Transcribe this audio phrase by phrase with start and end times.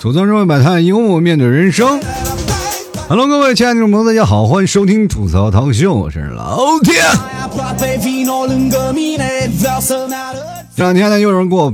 [0.00, 2.00] 吐槽社会百态，幽默面对人生。
[3.06, 7.02] Hello，各位亲爱的朋友大家好，欢迎收听吐槽涛秀，我是老铁。
[10.74, 11.72] 这两天呢，有人给我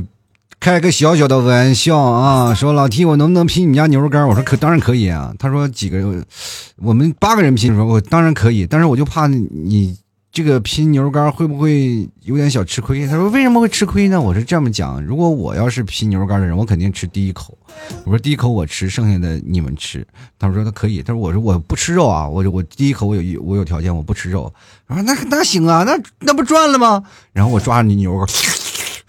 [0.67, 4.27] 开个小小的玩笑啊， 说老 T，我能不能拼你家牛肉干？
[4.27, 5.33] 我说可当然可以啊。
[5.38, 6.27] 他说几个，
[6.74, 9.97] 我们八个人拼，说我当然可以，但是我就怕你。
[10.33, 13.07] 这个拼牛肉干会不会有点小吃亏？
[13.07, 14.21] 他说为什么会吃亏呢？
[14.21, 17.57] 我是这么讲，如果我要是拼牛肉干的人，我肯定吃第一口。
[18.05, 20.07] 我说第一口我吃，剩下的你们吃。
[20.38, 21.01] 他说他可以。
[21.01, 24.52] 他说我说我不吃肉啊，我我第一口我有我有条件，我不吃肉。
[24.88, 27.02] 我说那那行啊，那那不赚了吗？
[27.33, 28.27] 然后我抓着你牛肉干，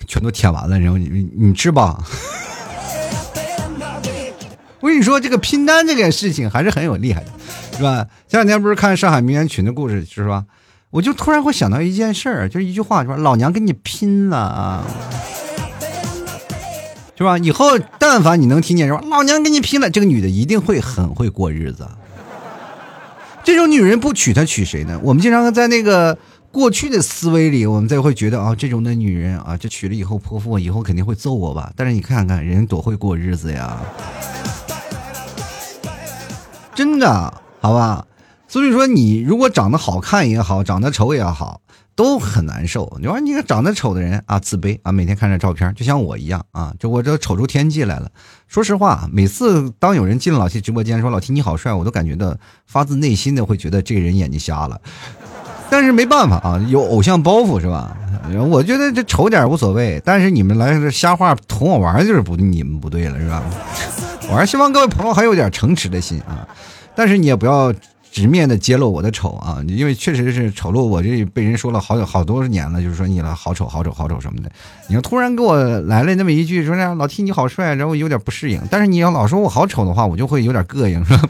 [0.08, 2.02] 全都舔完了，然后你你吃吧。
[4.80, 7.28] 我跟你说，这个拼单这件事情还是很有厉害的，
[7.76, 8.08] 是吧？
[8.28, 10.46] 前两天不是看上海名媛群的故事，是吧？
[10.92, 14.86] 我就突然会想到一件事儿，就是一句话，说老娘跟你拼了啊，
[17.18, 17.38] 是吧？
[17.40, 21.88] 以后但凡你能听见说老娘跟你拼了，这个女的一定会很会过日子。
[23.44, 25.00] 这种女人不娶她娶谁呢？
[25.04, 26.18] 我们经常在那个
[26.58, 31.72] 过去的思维里，我们才会觉得啊，这种的女人啊，就娶了以后泼妇，以后肯定会揍我吧？
[31.76, 33.80] 但是你看看人多会过日子呀，
[36.74, 38.08] 真的，好吧？
[38.48, 41.62] 所以说，你如果长得好看也好，长得丑也好，
[41.96, 42.92] 都很难受。
[43.00, 48.10] 你说，你看长得丑的人啊，自卑啊，每天看着照片，就像我一样啊，就我这丑出天际来了。
[48.48, 52.36] 说实话，每次当有人进老 T 直播间说老 T 你好帅，我都感觉到
[52.66, 54.82] 发自内心的会觉得这个人眼睛瞎了。
[55.70, 57.96] 但是没办法啊，有偶像包袱是吧？
[58.50, 63.42] 我觉得这丑点无所谓，但是你们来这瞎话捅我玩就是不你们不对了是吧？
[64.30, 66.48] 我还希望各位朋友还有点诚实的心啊，
[66.96, 67.74] 但是你也不要。
[68.10, 74.50] 直面的揭露我的丑啊，因为确实是丑陋，我这被人说了好久好多年了，就是说你了好丑好丑好丑什么的。
[74.88, 78.60] 你要突然给我来了那么一句说那老 T 你好帅，然后有点不适应。
[78.72, 81.30] 但是你要老说我好丑的话，我就会有点膈应，是吧？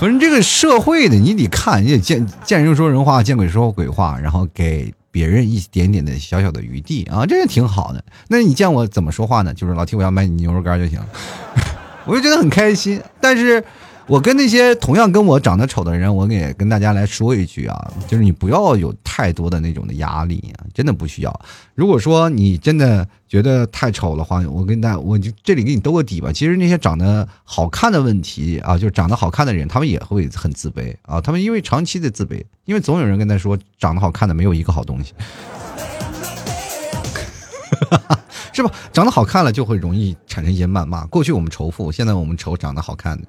[0.00, 8.02] 反正这个社会的你得看，你得见见人说人话，见鬼说鬼话，然后给别人一点点的小小的余地啊，这也挺好的。
[8.28, 9.52] 那你见我怎么说话呢？
[9.52, 10.98] 就是老提我要买你牛肉干就行，
[12.06, 12.98] 我就觉得很开心。
[13.20, 13.62] 但是。
[14.10, 21.40] 我跟那些同样跟我长得丑的人，我也跟大家来说一句啊，就是你不要有太多的那种的压力啊，真的不需要。
[21.76, 26.32] 如果说你真的觉得太丑的话，我跟大我就这里给你兜个底吧。
[26.32, 31.20] 其实那些长得好看的问题啊，就是长得好看的人，他们也会很自卑啊。
[31.20, 35.14] 他们因为长期的自卑，因为总有人跟他说，长得好看的没有一个好东西，
[38.52, 38.72] 是吧？
[38.92, 41.06] 长得好看了就会容易产生一些谩骂。
[41.06, 43.28] 过去我们仇富，现在我们仇长得好看的。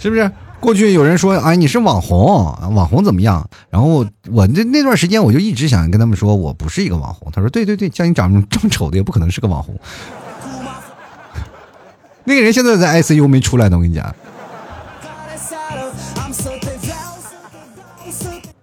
[0.00, 0.28] 是不是
[0.58, 2.26] 过去有人说哎你是网红
[2.74, 3.48] 网红怎么样？
[3.70, 7.30] 然后我那那段时间我就一直想跟他们说我不是一个网红。
[7.32, 9.78] 他说对对对，像你长这么丑的也不可能是个网红。
[12.24, 14.14] 那个人现在在 ICU 没出来呢，我跟你讲。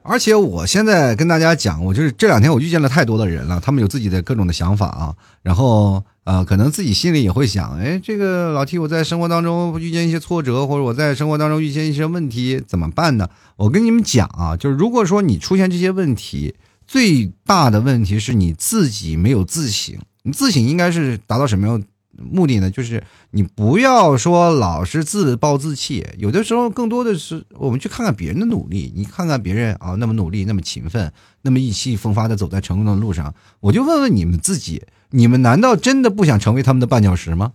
[0.07, 6.03] 而且我现在跟大家讲，我就是这两天我遇见了太多的人了，他们有自己的各种的想法啊，然后。
[6.27, 13.29] 呃，可能自己心里也会想，哎，这个老 T，我在生活当中遇见一些挫折，或者我在生活当中遇见一些问题，怎么办呢？
[13.55, 19.95] 我跟你们讲啊，就是如果说你出现这些问题，最大的问题是你自己没有自省。
[20.23, 21.81] 你自省应该是达到什么样
[22.17, 22.71] 目的呢？
[22.71, 31.11] 就是你不要说老是自暴自弃，有的时候更多的是我们去看看别人的努力，你看看别人啊，那么努力，那么勤奋，
[31.41, 34.83] 那么意气风发的走在成功的路上，我就问问你们自己。
[35.11, 37.53] 你们难道真的不想成为他们的绊脚石吗？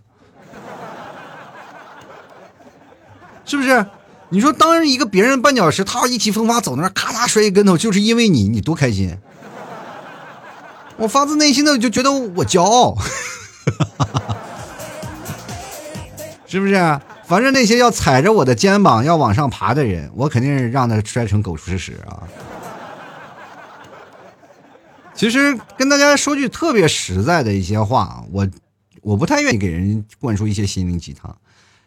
[3.45, 3.85] 是不是？
[4.29, 9.15] 你说，当一个别人绊脚石，他意气风发走那咔嚓摔一跟头，就是因为你，你多开心！
[10.97, 12.97] 我发自内心的就觉得我骄傲，
[16.53, 16.75] 是不是？
[16.75, 22.21] 啊反正那些要踩着我的肩膀要往上爬的人，我肯定是让他摔成狗吃屎啊！
[25.15, 28.47] 其实跟大家说句特别实在的一些话，我
[29.01, 31.35] 我不太愿意给人灌输一些心灵鸡汤。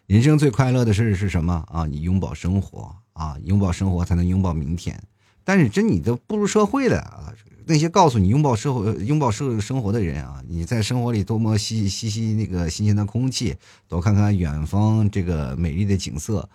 [0.05, 1.85] 人生最快乐的事是什么啊？
[1.85, 5.01] 你拥抱生活啊，拥抱生活才能拥抱明天。
[5.45, 7.31] 但是真你都步入社会了啊，
[7.67, 13.55] 那些告诉你拥抱社会、拥抱社生活的人啊，你在生活里多么吸吸吸那个新鲜的空气，
[13.89, 16.47] 多看看远方这个美丽的景色。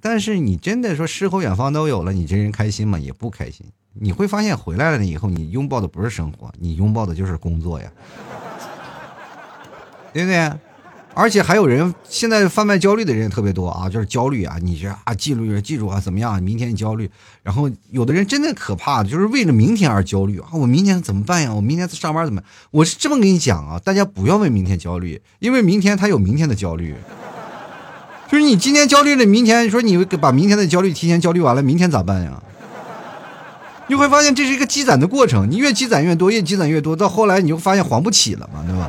[0.00, 2.98] 但是你真的说诗和远方都有了，你这人开心吗？
[2.98, 3.66] 也不开心。
[3.94, 7.90] 你会发现回来了以后，你拥抱的不是生活，你拥抱的就是工作呀，
[10.14, 10.52] 对不对？
[11.12, 16.40] 而且还有人现在贩卖焦虑的人也特别多啊，就是焦虑啊，你这啊记录记住啊怎么样？
[16.42, 17.10] 明天你焦虑，
[17.42, 20.46] 然后有的人真的可怕，就是为了明天而焦虑啊！
[20.52, 21.52] 我明天怎么办呀？
[21.52, 22.40] 我明天上班怎么？
[22.70, 26.94] 我是这么跟你讲啊，大家不要为明天焦虑，因为明天他有明天的焦虑。
[28.30, 32.40] 就是你今天焦虑了，明天说你把明天的焦虑提前焦虑完了，明天咋办呀？
[33.88, 38.88] 你会发现这是一个积攒的过程，你越积攒越多，越积攒越多，到后来你就发现还不起了嘛，对吧？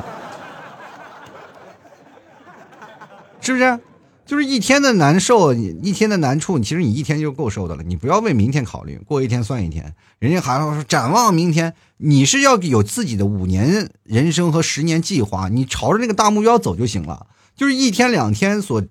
[3.42, 3.78] 是不是？
[4.24, 7.82] 就是一天的难受，一天的难处，其实你一天就够受的了。
[7.82, 9.94] 你不要为明天考虑，过一天算一天。
[10.18, 17.26] 人家还要说展望明天，你是要有自己的五年人生和十年计划，你朝着那个大目标走就行了。
[17.54, 18.82] 就是一天两天所。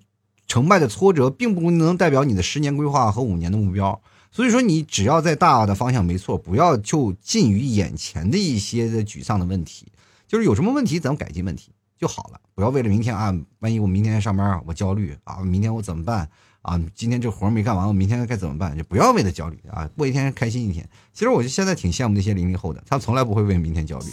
[0.48, 9.86] 成败的挫折并不能代表你的十年规划和五年的目标，所以说你只要在大的方向没错，不要就近于眼前的一些的沮丧的问题，
[10.28, 11.70] 就是有什么问题咱们改进问题
[12.02, 16.28] 就好了，不要为了明天啊，万一我明天上班我焦虑啊，明天我怎么办
[16.60, 16.76] 啊？
[16.96, 18.76] 今天这活没干完，我明天该怎么办？
[18.76, 20.84] 就不要为了焦虑啊，过一天开心一天。
[21.12, 24.06] 其实我就现在挺羡慕那些零零后的，他从来不会为明天焦虑，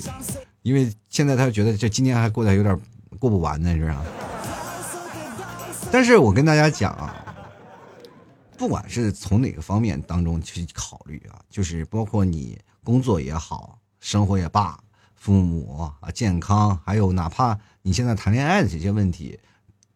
[0.61, 2.79] 因为现在他觉得这今天还过得有点
[3.17, 4.05] 过不完呢，是吧？
[5.91, 7.25] 但是我跟大家讲啊，
[8.55, 14.79] 不管是从哪个方面当中去考虑啊，就是包括你工作也好，生活也罢，
[15.15, 19.39] 父母啊健康，还有哪怕你现在谈恋爱的这些问题，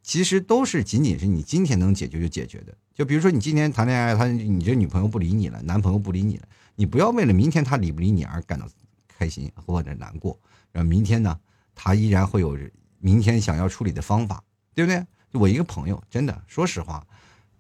[0.02, 2.76] 其实都是仅仅是你今天能解决就解决的。
[2.94, 8.68] 就比如说你今天谈恋爱，他你这女朋友不理你了，男朋友不理你了，你不要为了明天他理不理你而感到
[9.08, 10.40] 开心或者难过，
[10.72, 11.40] 然后明天呢，
[11.74, 12.58] 他依然会有
[13.00, 14.44] 明天想要处理的方法，
[14.76, 15.06] 对不对？
[15.32, 17.06] 就我一个朋友，真的，说实话，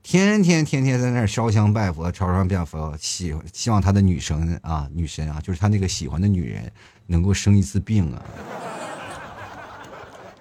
[0.03, 6.71] 天天天天在那儿烧香拜佛、朝上拜佛，希希望他的女神啊，女神啊，就是他那个喜欢的女人
[7.07, 8.23] 能够生一次病啊！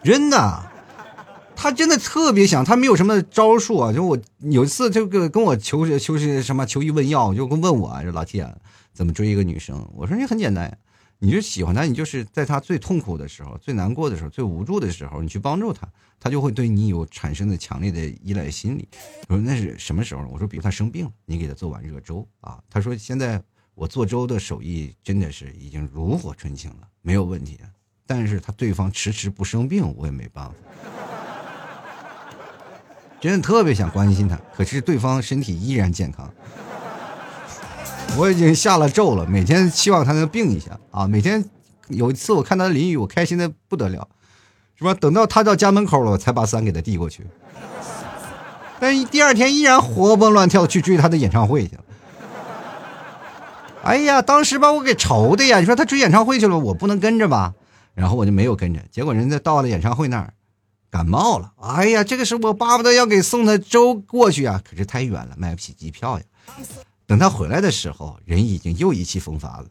[0.02, 0.70] 真的，
[1.54, 3.92] 他真的特别想，他没有什么招数啊。
[3.92, 8.46] 就我有一次，这个跟我求求是什么求医问药，就问我说老铁
[8.92, 9.88] 怎么追一个女生？
[9.94, 10.78] 我说你很简单。
[11.24, 15.88] 你就喜欢她，你就是在她最痛苦的时候、最难过的时候、最无助的时候，你去帮助她，
[16.18, 18.88] 他就会对你有产生的强烈的依赖心理。
[19.28, 20.26] 我说那是什么时候？
[20.26, 22.58] 我说比如他生病了，你给他做碗热粥啊。
[22.68, 23.40] 他说现在
[23.76, 27.56] 我做粥的手艺真的是已经炉火纯青了，没有问题。
[28.06, 30.52] 但是他对方迟迟不生病，我也没办法。
[33.20, 36.28] 真的特别想关心他，可是对方身体依然健康。
[38.18, 41.06] 我已经下了咒了，每天希望他能病一下啊！
[41.06, 41.44] 每天
[41.88, 44.06] 有一次我看他淋雨，我开心的不得了，
[44.76, 44.92] 是吧？
[44.92, 47.24] 等到他到家门口了，我才把伞给他递过去。
[48.80, 51.82] 但第二天依然活蹦乱跳去追他的演唱会去了。
[53.84, 55.60] 哎呀，当时把我给愁的呀！
[55.60, 57.54] 你说他追演唱会去了，我不能跟着吧？
[57.94, 58.80] 然后我就没有跟着。
[58.90, 60.34] 结果人家到了演唱会那儿，
[60.90, 61.52] 感冒了。
[61.60, 66.24] 哎呀，这个时候我巴不得要给送他粥过去啊，可是太远了，买不起机票呀。
[67.06, 69.66] 等他回来的时候，人已经又意气风发了。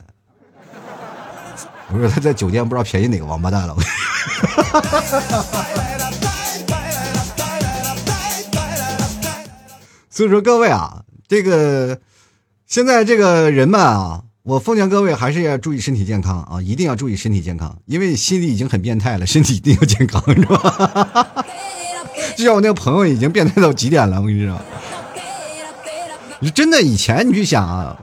[1.94, 3.76] 我说他在酒店不知道便宜哪个王八蛋了。
[10.10, 12.00] 所以说各位啊，这个
[12.68, 21.46] 现在这个人们啊，我奉劝各位还是要注意身体健康啊，一定要注意身体健康，因为心里已经很变态了，身体一定要健康，是吧？
[22.36, 24.60] 就像我那个朋友已经变态到极点了，我跟你说。
[26.40, 27.96] 你真的以前你去想啊，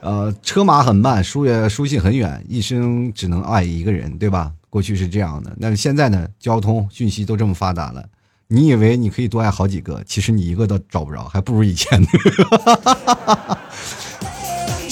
[0.00, 4.50] 呃，车马很慢，书也书信很远，一生只能爱一个人，对吧？
[4.68, 6.26] 过去是这样的，但是现在呢？
[6.40, 8.04] 交通讯息都这么发达了，
[8.48, 12.08] 你以为你可以多爱好几个，其实你一个都找不着，还不如以前呢。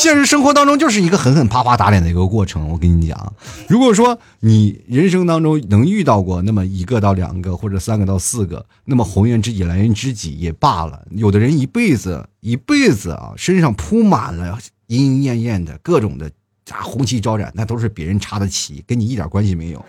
[0.03, 2.69] 现实生活当中就是一个狠狠啪啪打脸的一个过程。
[2.71, 3.33] 我跟你讲，
[3.69, 11.01] 如果说你人生当中能遇到过那么一个到两个或者三个到四个，那么红颜知己蓝颜知己也罢了。
[11.13, 16.27] 有的人一辈子一辈子啊，身上铺满了莺莺燕燕的各种的
[16.73, 19.85] 啊红旗招展，那都是别人插的旗，跟你一点关系没有。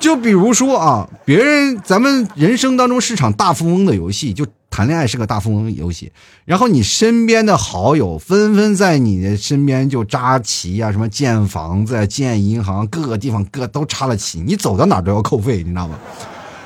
[0.00, 4.46] 就比如说啊，别人咱们人生当中是场大富翁的游戏，就。
[4.72, 6.10] 谈恋爱是个大富翁游戏，
[6.46, 15.98] 然后你身边的好友纷纷在你的身边就扎旗呀，什么建房子、建银行，各个地方各都插了旗，你走到哪都要扣费，你知道吗？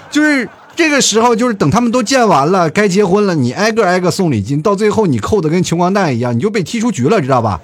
[0.09, 7.61] 就是这个时候，就是等他们都建完了，该结婚了，你挨个挨个送礼金，到最后你扣的跟穷光蛋一样，你就被踢出局了，知道吧？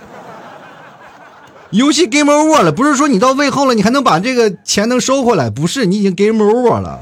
[1.70, 7.00] 游戏 game over 了，不是说你到位后了，你还能把这个钱能收回来，不是，你已经 game over 了。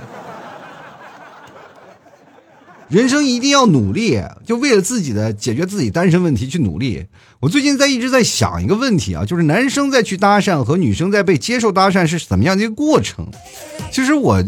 [2.91, 7.07] 人生一定要努力，就为了自己的解决自己单身问题去努力。
[7.39, 13.29] 我最近在一直在想一个问题啊，就是男生在去搭讪和女生在被接受搭讪是怎么样的一个过程。
[13.93, 14.43] 其实我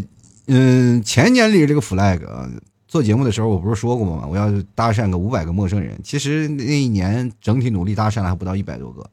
[0.47, 2.19] 嗯，前年立这个 flag，
[2.85, 4.27] 做节目的时候我不是说过吗？
[4.29, 5.97] 我要搭讪个五百个陌生人。
[6.03, 9.09] 其实那一年整体努力搭讪了还不到一百多个，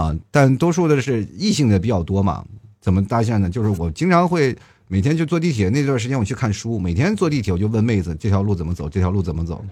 [0.00, 2.44] 啊，但多数的是异性的比较多嘛。
[2.80, 3.50] 怎么搭讪呢？
[3.50, 4.56] 就是我经常会
[4.88, 9.64] 每天就坐地铁那段时间我去看书，每天坐地铁我就问妹子这条路怎么走，这条路怎么走，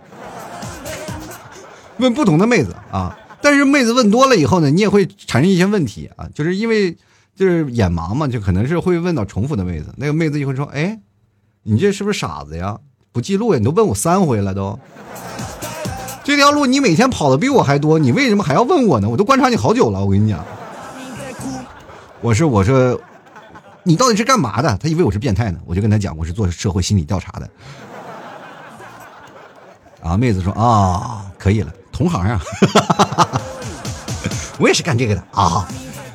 [1.98, 3.18] 问不同的妹子啊。
[3.42, 6.96] 但是妹子问多了以后呢，你也会产生一些问题啊，就是因为。
[7.38, 10.98] 就是眼盲嘛，就可能是会问到重复的妹子，那个妹子就会说：“哎，
[11.64, 12.78] 你这是不是傻子呀？
[13.12, 13.58] 不记录呀？
[13.58, 14.78] 你都问我三回了都，
[16.24, 19.08] 这条路你每天跑的比我还多，你为什么还要问我呢？
[19.10, 20.42] 我都观察你好久了，我跟你讲，
[22.22, 22.98] 我是我说，
[23.86, 24.76] 你到底是干嘛的？
[24.78, 27.48] 他以为我是变态呢，我就跟他讲，我是做社会心理调查的。
[30.02, 32.42] 啊，妹子说啊，可以了，同行啊，
[34.58, 35.68] 我也是干这个的啊。”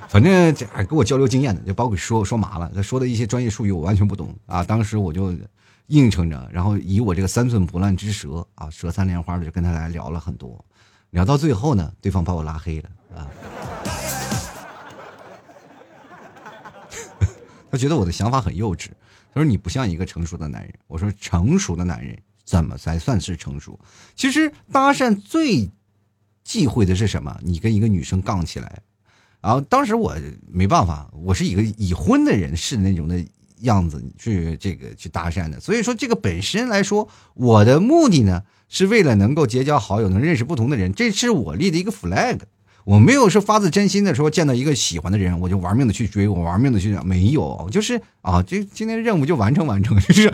[0.09, 2.69] 反正这还跟我交流经验的，就把我给说说麻了。
[2.75, 4.61] 他说的一些专业术语我完全不懂啊。
[4.61, 5.33] 当时我就
[5.87, 10.61] 应承着，然后以我这个三寸不烂之舌啊，舌三莲花的就跟他来聊了很多。
[11.11, 13.27] 聊到最后呢，对方把我拉黑了啊。
[17.71, 18.87] 他觉得我的想法很幼稚，
[19.33, 20.73] 他说你不像一个成熟的男人。
[20.87, 23.79] 我说成熟的男人怎么才算是成熟？
[24.15, 25.71] 其实搭讪最
[26.43, 27.39] 忌讳的是什么？
[27.41, 28.81] 你跟一个女生杠起来。
[29.39, 30.15] 然后当时我
[30.51, 33.25] 没办法，我是一个已婚的人士那种的
[33.61, 42.39] 样子去这个去搭讪的，所以说这个本身来说，我的目的呢是为了能够结交好友，能认识不同的人，这是我立的一个 flag。
[42.83, 50.33] 我没有说发自真心的说见到一个喜欢的人我就玩命的去追，我玩命的去没有，就是啊，这今天任务就完成完成， 就是，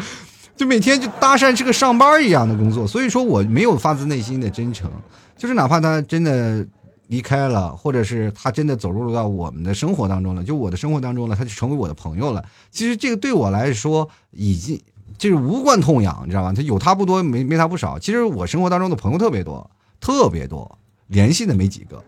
[0.55, 4.91] 就每天就搭讪是个上班一样的工作，所以说我没有发自内心的真诚，
[5.37, 6.65] 就是哪怕他真的。
[7.09, 12.43] 离开了，或者是他真的走入到我们的生活当中了，就我的生活当中了，他就成为我的朋友了。
[12.69, 14.77] 其实这个对我来说已经
[15.17, 16.51] 就是无关痛痒，你知道吧？
[16.51, 17.97] 他有他不多，没没他不少。
[17.97, 20.77] 其实我生活当中的朋友特别多，特别多，
[21.07, 22.03] 联系的没几个。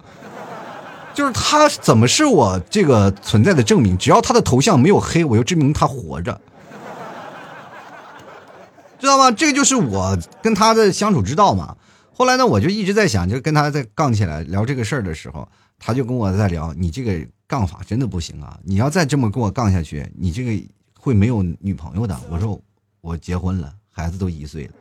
[1.13, 3.98] 就是他怎么是我这个存在的证明？
[3.98, 6.39] 只要他的头像没有黑，我就证明他活着，
[9.00, 9.30] 知道吗？
[9.32, 11.75] 这个就是我跟他的相处之道嘛。
[12.13, 15.48] 后来呢，我就一直在想，就跟他在杠起来聊这个事儿的时候，
[15.78, 18.58] 他就跟我在聊，你这个杠法真的不行啊！
[18.63, 20.51] 你要再这么跟我杠下去，你这个
[20.98, 22.18] 会没有女朋友的。
[22.30, 22.60] 我说
[23.01, 24.72] 我结婚了，孩子都一岁了。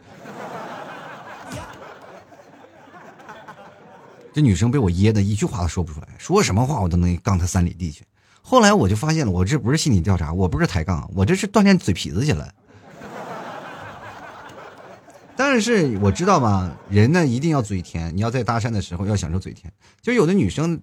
[4.32, 8.04] 这女生被我噎的一句话都说不出来，说什么话我都能杠她三里地去。
[8.40, 12.54] 后来我就发现了，我这不是心理调查，我不是抬杠，我这是锻炼嘴皮子去了。
[15.36, 18.14] 但是我知道嘛，人呢一定要嘴甜。
[18.16, 19.72] 你要在搭讪的时候要享受嘴甜。
[20.00, 20.80] 就有的女生，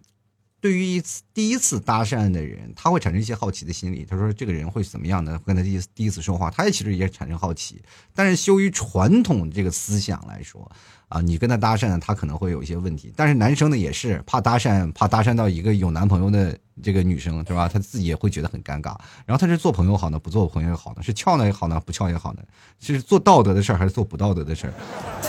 [0.62, 4.06] 对于一次第一次搭讪的人，她会产生一些好奇的心理。
[4.06, 5.40] 她说这个人会怎么样呢？
[5.46, 7.82] 跟他第一第一次说话，她也其实也产生好奇。
[8.14, 10.72] 但是羞于传统这个思想来说。
[11.08, 13.14] 啊，你跟他搭讪，他可能会有一些问题。
[13.16, 17.70] 但是男生呢，也是怕搭讪，怕搭讪到一个有男朋友的这个女生，是吧？
[17.72, 18.96] 他自己也会觉得很尴尬。
[19.26, 21.04] 然后他是做朋友好呢，不做朋友好呢？
[21.04, 22.42] 是撬呢也好呢，不撬也好呢？
[22.80, 24.74] 是做道德的事儿还是做不道德的事儿？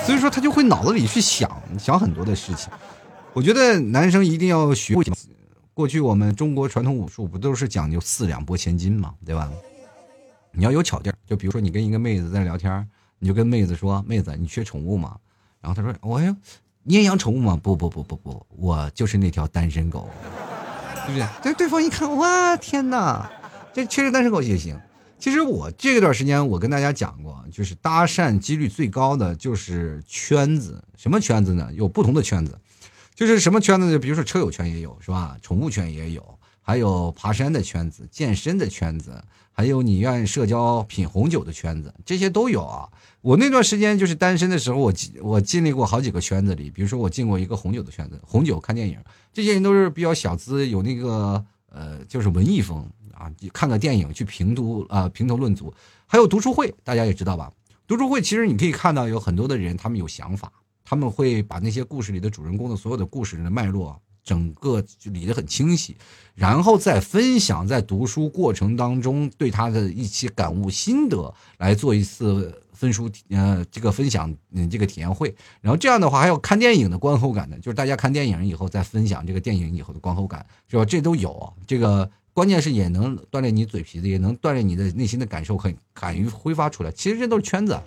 [0.05, 2.73] 所以说他就会脑子里去想想很多的事情。
[3.33, 5.05] 我觉得男生一定要学会。
[5.75, 9.51] 过去我们中国传统武术不都是讲究四两拨千斤嘛，对吧？
[10.53, 11.19] 你要有巧劲儿。
[11.27, 15.19] 就比如说你跟一个妹子在聊天，你就跟妹子说：“妹子，你缺宠物吗？”
[15.67, 16.37] 然后他说：“我呀，
[16.85, 17.59] 你也养宠物吗？
[17.61, 20.09] 不不不不不，我就是那条单身狗，
[21.05, 23.29] 对不对？”对，对方一看，哇，天哪，
[23.75, 24.81] 这确实单身狗也行。
[25.19, 31.69] 其实我这段时间我跟大家讲过，就是搭讪几率最高的就是圈子，什么圈子呢？
[31.75, 32.57] 有不同的圈子，
[33.13, 33.99] 就是什么圈子呢？
[33.99, 35.37] 比如说车友圈也有，是吧？
[35.43, 39.21] 宠物圈也有，还有爬山的圈子、健身的圈子，
[39.59, 42.87] 还有你愿意社交、品红酒的圈子，这些都有啊。
[43.23, 48.99] 我那段时间就是单身的时候，我我经历过好几个圈子里，比如说我进过一个红酒的圈子，红酒看电影，
[49.33, 55.73] 这些人都是比较小资，有那个呃，就是文艺风啊，看个电影去评读啊，评头论足，
[56.05, 57.51] 还有读书会，大家也知道吧？
[57.87, 60.53] 读书会其实你可以看到有很多的人，他们有想法，
[60.85, 65.97] 他们会把那些故事里的主人公的所有的故事的脉络，整个就理得很清晰，
[66.35, 72.63] 然后再分享在读书过程当中对他的一些感悟心得来做一次。
[72.77, 80.85] 分书呃，这个分享嗯，这个体验会，然后这样的话还有看电影的观后感的，就是大家看电影以后再分享这个电影以后的观后感，是吧？
[80.85, 86.93] 这都有，这个关键是也能锻炼你嘴皮子，也能锻炼你的内心的感受，很敢于挥发出来。
[86.93, 87.81] 其实这都是圈子，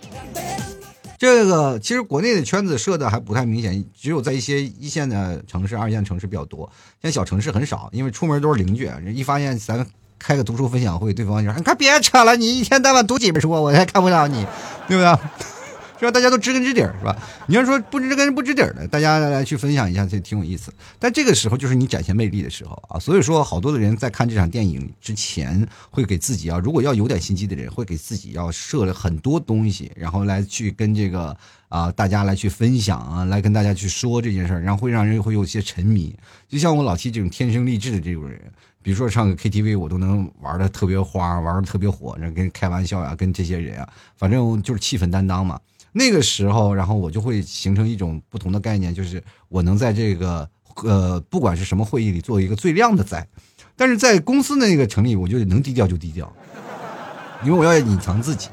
[1.20, 6.72] 这个其实国内的圈子设的还不太明显，只有在一些一线的城市、二线城市比较多，
[7.02, 9.86] 像小城市很少，因为出门都是邻居，一发现咱
[10.18, 14.46] 开个读书分享会，对方就说：“你快别扯了，你一天到晚读几本书，我才看不了你，
[14.88, 15.14] 对不对？”
[16.00, 16.10] 是吧？
[16.10, 17.14] 大家都知根知底儿，是吧？
[17.46, 20.72] 你要说不知根不知底儿的，大家来去分享一下，这挺有意思。
[20.98, 22.98] 但这个时候就是你展现魅力的时候啊。
[22.98, 31.36] 所以说，好多的人在看这场电影之前，会给自己啊，如果要有点心机的人，会给自己要设了很多东西，然后来去跟这个
[31.68, 36.16] 啊大家来去分享啊，来跟大家去说这件事儿，然后会让人会有些沉迷。
[36.48, 38.40] 就像我老七这种天生丽质的这种人，
[38.82, 45.60] 比如说唱个 KTV，我都能玩的特别花，玩的特别火，然后跟开玩笑呀，跟这些人啊，反正就是气氛担当嘛。
[45.92, 50.48] 那个时候，然后我就会形成一种不同的概念，就是我能在这个
[50.84, 53.26] 呃，不管是什么会议里做一个最靓的仔，
[53.76, 56.32] 但是在公司那个成立，我就能低调就低调，
[57.44, 58.48] 因为我要隐藏自己。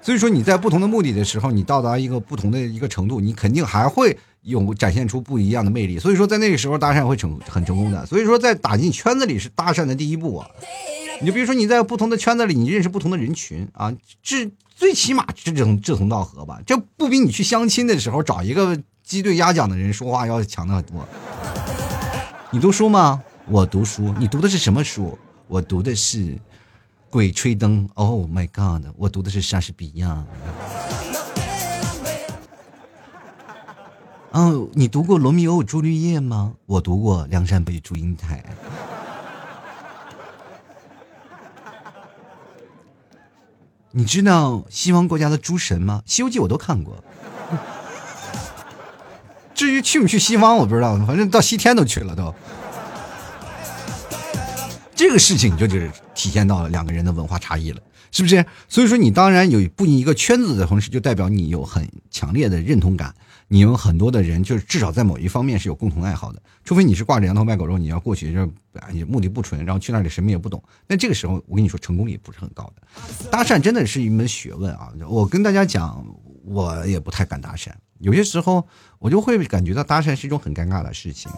[0.00, 5.98] 所以说你在不同的目的的时候，你到达一个不同的一个程度，你肯定还会有展现出不一样的魅力。
[5.98, 8.06] 所以说在那个时候搭讪会成很成功的。
[8.06, 10.48] 所以说在打进圈子里是搭讪的第一步啊。
[11.20, 14.50] 你就比如说你在不同的圈子里，你认识不同的人群啊，这。
[14.78, 21.04] 最起码志同志同道合吧，这不比你去相亲的时候找一个鸡对鸭讲的人说话要强的很多。
[22.52, 23.20] 你读书吗？
[23.48, 24.14] 我读书。
[24.20, 25.18] 你读的是什么书？
[25.48, 26.18] 我读的是
[27.10, 27.88] 《鬼吹灯》。
[27.94, 28.86] Oh my god！
[28.96, 30.24] 我读的是莎士比亚。
[34.30, 36.54] 嗯，你读过《罗密欧与朱丽叶》吗？
[36.66, 38.44] 我读过《梁山伯与祝英台》。
[43.98, 46.04] 你知道西方国家的诸神吗？
[46.08, 47.02] 《西游记》我都看过。
[49.56, 52.32] 至于去不去西方，我不知道，反正到西天都去了都。
[54.94, 57.80] 这个事情就是体现到了两个人的文化差异了，
[58.12, 58.46] 是不是？
[58.68, 63.12] 所以说，你当然有不一个圈子的同时，就代表你有很强烈的认同感。
[63.50, 68.52] 你有很多的人，就是至少在某一方面是有共同爱好的，除非你是挂着羊头卖狗肉，你要过去就
[68.92, 70.62] 你目的不纯，然后去那里什么也不懂。
[70.86, 73.30] 那这个时候，我跟你说，成功率不是很高的。
[73.30, 74.92] 搭讪真的是一门学问啊！
[75.08, 76.04] 我跟大家讲，
[76.44, 78.66] 我也不太敢搭讪，有些时候
[78.98, 81.32] 我就会感觉到搭讪是一种很尴尬的事情。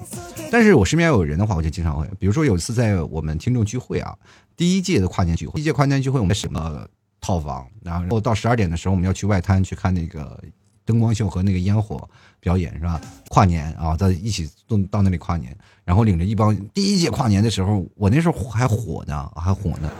[0.50, 4.18] 但是我身边有人的话，我就经常会，比如说有一次在我们听众聚会啊，
[4.56, 6.84] 第一届的跨年聚会，第一届跨年聚会我们什么
[7.20, 10.42] 套房，然后到十二点的时候，我们要去外滩去看那个。
[10.84, 12.08] 灯光秀和那个烟火
[12.40, 13.00] 表演是吧？
[13.28, 19.90] 跨年啊，在一起到到那里跨年，然后领着一帮第一届跨年的时候，我那时候还火呢，还火呢，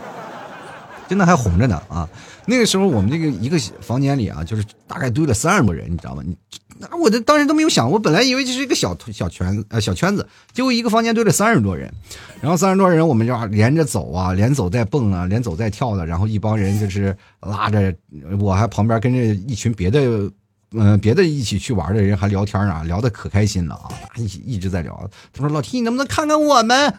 [1.07, 2.09] 真的还红着呢啊！
[2.45, 6.23] 那个时候我们这个一个房间里啊，就是大概堆了三十多人，你知道吗？
[6.25, 6.35] 你
[6.79, 11.93] 那我这当时都没有想，我本来以为就是一个小小圈子呃小圈子，结果一个房间堆了三十多人，
[12.41, 17.95] 然后三十多人我们就连着走啊，连走带蹦啊，连走带跳的，然后一帮人就是拉着
[18.39, 20.29] 我还旁边跟着一群别的。
[20.73, 23.91] 嗯，别的一起去玩的人还聊天呢，聊的可开心了啊！
[24.15, 25.09] 一起一直在聊。
[25.33, 26.93] 他说：“老 T，你能不能看看我们？”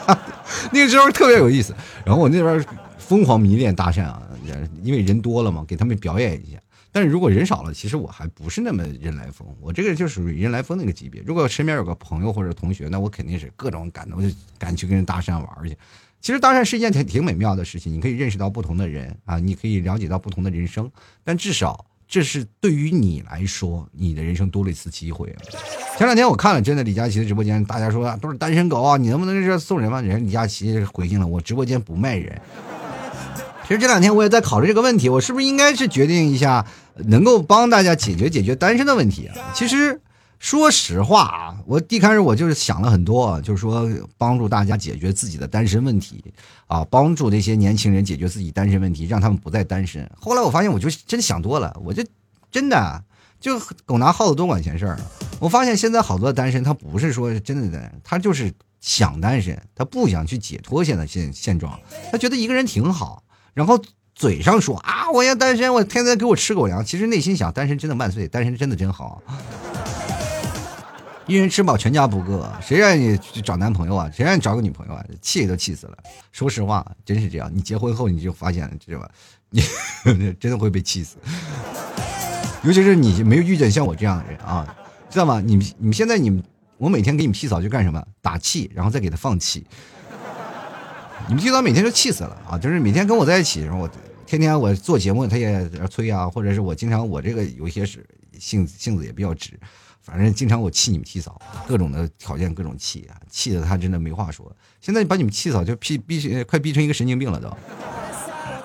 [0.70, 1.74] 那个时候特别有意思。
[2.04, 2.62] 然后我那边
[2.98, 4.22] 疯狂迷恋搭讪啊，
[4.82, 6.58] 因为人多了嘛，给他们表演一下。
[6.92, 9.48] 但是如果人少了，其实我还不是那么人来疯。
[9.58, 11.22] 我这个就属于人来疯那个级别。
[11.22, 15.74] 如果身边有个朋友或者同学，那我肯定是各种赶，我就赶去跟人搭讪玩去。
[16.20, 20.90] 其实搭讪是一件挺挺美妙的事情，你可以认识到不同的人啊，你可以了解到不同的人生，
[21.24, 21.86] 但至少。
[22.08, 25.34] 这是对于你来说，你的人生多了一次机会。
[25.98, 30.00] 前两天我看了，真的李佳琦的直播间，大家说都是单身狗啊，你能不能是送人吗？
[30.00, 32.40] 人李佳琦回应了，我直播间不卖人。
[33.66, 36.64] 其实这两天我也在考虑这个问题，我是不是应该是决定一下，
[36.94, 39.52] 能够帮大家解决解决单身的问题啊？
[39.54, 40.00] 其实。
[40.38, 46.22] 说实话啊，我一开始我就是想了很多，就是说帮助大家解决自己的单身问题
[46.66, 50.08] 啊，帮助这些年轻人解决自己单身问题，让他们不再单身。
[50.20, 52.04] 后来我发现，我就真想多了，我就
[52.50, 53.02] 真的
[53.40, 54.98] 就狗拿耗子多管闲事儿。
[55.40, 61.80] 我发现现在好多单身，他不是说真的单身，他就是想单身，他不想去解脱现在现现状，
[62.12, 63.82] 他觉得一个人挺好，然后
[64.14, 69.22] 嘴上说啊我要单身，我天天给我吃狗粮，其实内心想单身真的万岁，单身真的真好。
[71.26, 74.08] 一人吃饱全家不饿，谁愿意去找男朋友啊？
[74.14, 75.04] 谁愿意找个女朋友啊？
[75.20, 75.98] 气都气死了。
[76.30, 77.50] 说实话，真是这样。
[77.52, 79.10] 你结婚后你就发现，知道吧？
[79.50, 79.60] 你
[80.38, 81.16] 真的会被气死。
[82.62, 84.76] 尤其是你没有遇见像我这样的人啊，
[85.10, 85.40] 知道吗？
[85.44, 86.40] 你们你们现在你们，
[86.78, 88.00] 我每天给你们替嫂就干什么？
[88.22, 89.66] 打气，然后再给他放气。
[91.26, 92.56] 你们替嫂每天都气死了啊！
[92.56, 93.90] 就是每天跟我在一起的时候，我
[94.24, 98.06] 天天我做节目，他也催啊，或者是我经常我这个有些是
[98.38, 99.58] 性性子也比较直。
[100.06, 104.50] 反正经常我气你们替嫂，各种的条件各种气啊，气的他真的没话说。
[104.80, 107.52] 现在把你们替嫂就逼逼快逼成一个神经病了都。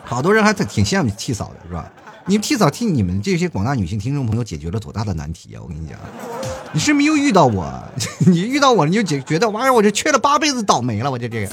[0.06, 1.91] 好多人还挺羡慕替嫂的是吧？
[2.27, 5.62] 你们替嫂替你们这些广大女性听众朋友解决了多大的难题啊！
[5.63, 5.97] 我跟你讲，
[6.71, 7.84] 你是没有遇到我，
[8.27, 11.51] 你遇到我你就觉觉得，哇呀，我这缺了八辈子倒霉了，我就这个。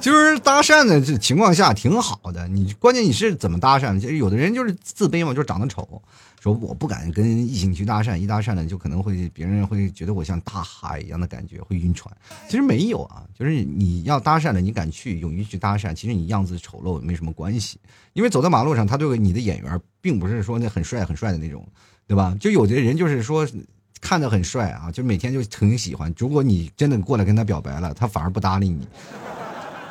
[0.00, 4.00] 就是搭讪的这情况下挺好的，你关键你是怎么搭讪？
[4.00, 6.02] 其实有的人就是自卑嘛，就是长得丑，
[6.40, 12.14] 说我不敢跟异性去搭讪，一搭讪呢就可能会别人会觉得我像大海一样的感觉，会晕船。
[12.48, 14.52] 其实没有啊，就是你要搭讪。
[14.52, 17.78] 的，你敢去，勇于去搭讪，其实你样子丑陋没什么关系，
[18.14, 21.66] 因为走在马路上，他对你的眼缘并不是说那很帅很帅的那种，
[22.06, 22.34] 对吧？
[22.40, 23.46] 就有的人就是说
[24.00, 28.88] 看着很帅啊，就每天就很喜欢，如果你真的过来跟他表白了，他反而不搭理你。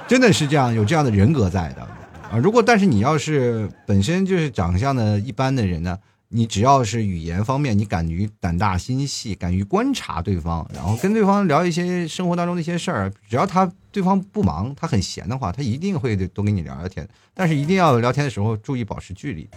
[0.10, 1.84] 真的是这样，有这样的人格在的
[2.32, 2.38] 啊！
[2.40, 5.96] 如果但是你要是本身就是长相的一般的人呢，
[6.30, 17.08] 你只要是语言方面你敢于胆大心细，敢于观察对方，然后跟对方聊一些生活当中的一些事儿，只要他对方不忙，他很闲的话，他一定会多跟你聊聊天。
[17.36, 19.48] 但是一定要聊天的时候注意保持距离。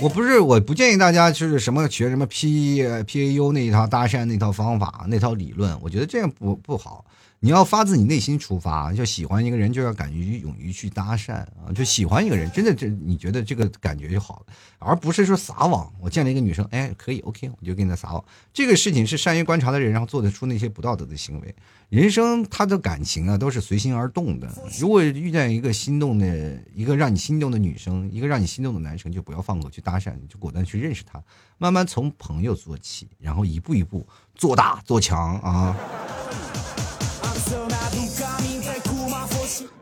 [0.00, 7.04] 我不是我不建议大家就是什么学什么 P P A U 那一套搭讪那套方法那套理论，我觉得这样不不好。
[7.40, 11.70] 你要发自你内心出发，就喜欢一个人就要敢于勇于去搭讪啊！
[11.74, 14.46] 就喜欢一个人，真的这你觉得这个感觉就好了，
[14.78, 15.92] 而不是说撒网。
[16.00, 18.24] 我见了一个女生，哎，可以，OK，我就跟她撒网。
[18.54, 21.54] 这个事情是善于观察的人，然后做得出那些不道德的行为。
[21.90, 24.50] 人生他的感情啊，都是随心而动的。
[24.80, 31.22] 如果遇见一个心动的、一个让你心动的女生，一个让你心动的男生，就不要放过去搭讪，就果断去认识他，
[31.58, 35.76] 慢慢从朋友做起，然后一步一步做大做强啊！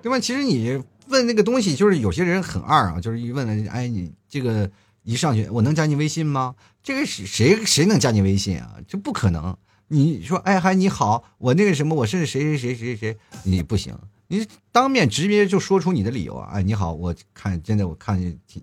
[0.04, 0.20] 对吧？
[0.20, 4.70] 其实你问那个东西，就是有些人很二啊，就是一问了，哎，你这个
[5.02, 6.54] 一上去，我能加你微信吗？
[6.82, 8.74] 这个谁谁谁能加你微信啊？
[8.86, 9.56] 这不可能。
[9.88, 13.96] 你说，哎嗨，你好，我那个什么，我是谁谁谁谁谁，你不行，
[14.28, 16.50] 你当面直接就说出你的理由啊！
[16.52, 18.62] 哎，你好，我看真的，我看挺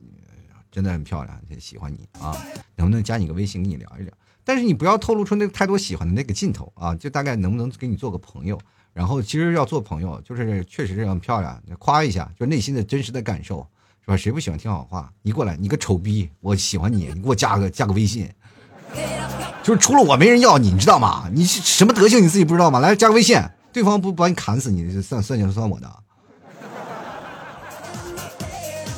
[0.70, 2.38] 真的很漂亮，喜欢你啊，
[2.76, 4.14] 能不能加你个微信，跟你聊一聊？
[4.44, 8.60] 但是你不要透露出那个太多喜欢的那个劲头啊，就大概能不能跟你做个朋友？
[8.94, 13.66] 然后其实要做朋友，就是确实这样漂亮，夸一下，就内心的真实的感受，
[14.04, 14.18] 是吧？
[14.18, 15.10] 谁不喜欢听好话？
[15.22, 18.30] 你过来，你个丑逼，我喜欢你，你给我加个加个微信，
[19.64, 21.30] 就是除了我没人要你，你知道吗？
[21.34, 22.80] 你什么德行你自己不知道吗？
[22.80, 23.40] 来加个微信，
[23.72, 25.90] 对方不把你砍死，你算算就算我的，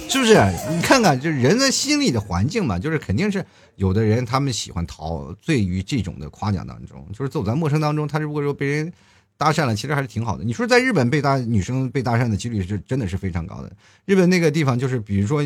[0.10, 0.34] 是不是？
[0.71, 8.91] 你看看，就是人的心理的环境嘛，就是肯定是有的人他们喜欢陶醉于这种的夸奖当中，就是走在陌生当中，他如果说被人。
[9.38, 10.43] 搭讪了，其实还是挺好的。
[10.43, 13.72] 你说在日本被搭女生被搭讪的几率是真的是非常高的。
[14.06, 15.43] 日本那个地方就是，比如说，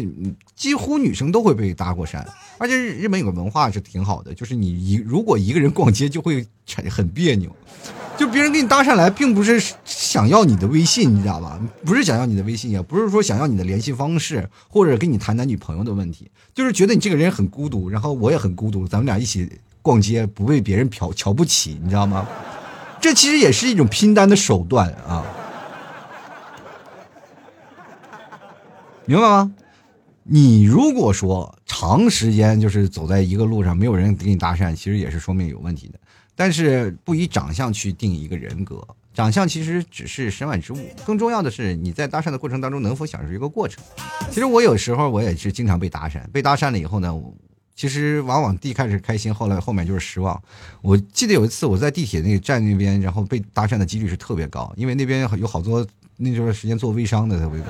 [0.55, 2.23] 几乎女生都会被搭过讪，
[2.57, 6.45] 而且日本有个文化是挺好的，就是你一如果一个人逛街就会
[6.89, 7.55] 很别扭，
[8.17, 11.59] 就别人给你搭讪来，并不是想要你的微信，你知道吧？
[11.85, 19.49] 不是想要你的微信，也不是说想要你的联系方式，或者跟你谈男女朋友的问题，就是觉得你这个人很孤独，然后我也很孤独，咱们俩一起
[19.81, 22.27] 逛街，不被别人瞧瞧不起，你知道吗？
[22.99, 25.23] 这其实也是一种拼单的手段啊，
[29.05, 29.53] 明白吗？
[30.23, 35.99] 你如果说长时间就是走在一个路上，没有人给你搭讪，其实也是说明有问题的。
[36.35, 43.81] 但是不以长相去定一个人格，长相其实只是身外之物，更重要的是你在搭讪的过程当中能否享受一个过程。
[44.29, 47.17] 其实我有时候我也是经常被搭讪，被搭讪了以后呢。
[47.77, 50.41] 其实往往第一开始开心，后来后面就是失望。
[50.81, 55.85] 我记得有一次我在地铁那个站那边，然后被搭讪的几率是特别高，因为那边有好多
[56.17, 57.67] 那段时间做微商的特别多，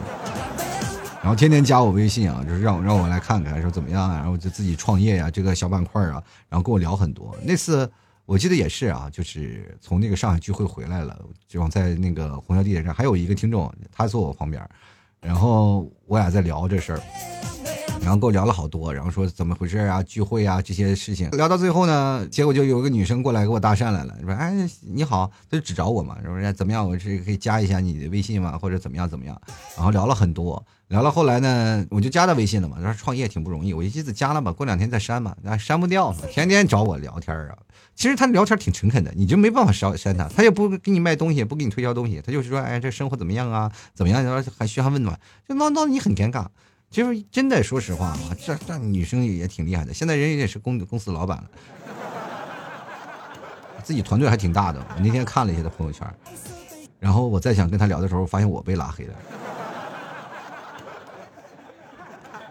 [1.21, 7.37] 然后天天加我微信啊，就是让我让我来看看说怎么样啊，然后就自己创业呀这个小板块啊，然后跟我聊很多。
[7.43, 7.91] 那次
[8.25, 14.65] 我记得也是啊，就是从那个上海聚会回来了，就在那个虹桥地铁站，还有一个听众他坐我旁边，
[15.19, 17.01] 然后我俩在聊这事儿。
[18.01, 28.57] 然后跟我聊了好多，然后说怎么回事啊，聚会啊这些事情，聊到最后呢，结果就有个女生过来给我搭讪来了，说哎你好，他就只找我嘛，说怎么样，我是可以加一下你的微信吗？
[28.57, 29.39] 或者怎么样怎么样？
[29.75, 32.77] 然后聊了很多，聊了后来呢，我就加他微信了嘛。
[32.77, 37.57] 他说创业挺不容易，我一次加了吧，过两天再删嘛，那删不掉，天天找我聊天啊。
[37.93, 43.69] 其实他聊天挺诚恳的，你就没办法删删他，他也不给你卖东西，也不给你推销东西，他就是说哎这生活怎么样啊？
[43.93, 44.23] 怎么样？
[44.23, 46.45] 然后还嘘寒问暖，就闹闹得你很尴尬。
[46.89, 49.93] 其实真的，说实话啊，这这女生也挺厉害的。
[49.93, 51.49] 现在人也是公公司老板了，
[53.83, 54.79] 自己团队还挺大的。
[54.95, 56.07] 我那天看了一下他朋友圈，
[56.97, 59.13] 然后我再想跟他聊的时候，发现我被拉黑了。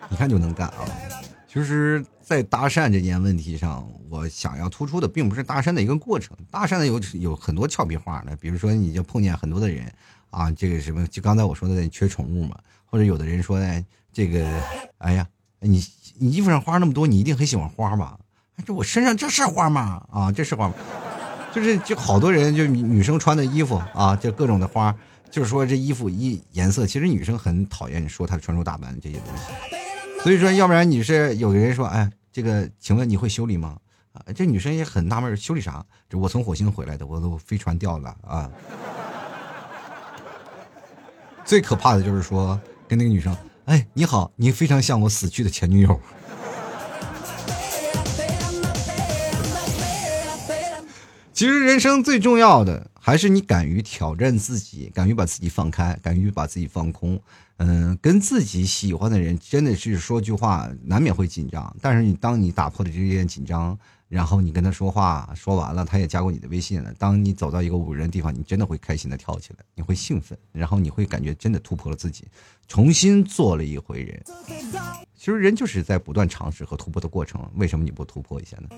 [0.09, 0.85] 你看就能干啊！
[1.49, 9.93] 其实，在搭讪这件问题上，我想要突出的并不是搭讪的一个过程，搭讪的有有很多俏皮话的，比如说你就碰见很多的人
[10.31, 13.85] 啊，这个什么，就刚才我说的缺宠物嘛，或者有的人说呢。
[14.17, 14.49] 这个，
[14.97, 15.27] 哎呀，
[15.61, 15.85] 你
[16.19, 18.19] 你衣服上花那么多，你一定很喜欢花吧？
[18.65, 20.03] 这我身上这是花吗？
[20.11, 20.75] 啊，这是花吗？
[21.53, 24.97] 就是就好多人，就女生穿的衣服啊，就各种的花，
[25.31, 30.23] 就是说这衣服一颜色，其实女生很讨厌说她穿着打扮这些东西。
[30.23, 33.77] 所以说，要不然你是有的人说，哎，这个，请问你会修理吗？
[34.15, 35.85] 啊，这女生也很纳闷，修理啥？
[36.09, 38.51] 这我从火星回来的，我都飞船掉了啊。
[41.45, 46.01] 最可怕的就是说，跟那个女生，哎，你好，你非常像我死去的前女友。
[51.33, 57.21] 其实人生最重要的还是你敢于挑战自己，敢于把自己放开，敢于把自己放空。
[57.57, 61.77] 嗯，跟自己喜欢的人真的是说句话，难免会紧张。
[61.83, 63.77] 但是你当你打破了这件紧张，
[64.09, 66.95] 然后你跟他说话，说完了，他也加过你的微信了。
[66.99, 72.25] 当你走到一个无人的地方，你真的会开心的跳起来，你会兴奋，然后你会感觉真的突破了自己，
[72.69, 74.23] 重新做了一回人。
[75.17, 78.69] 其实人就是在不断尝试和突破的过程，为什么你不突破一下呢？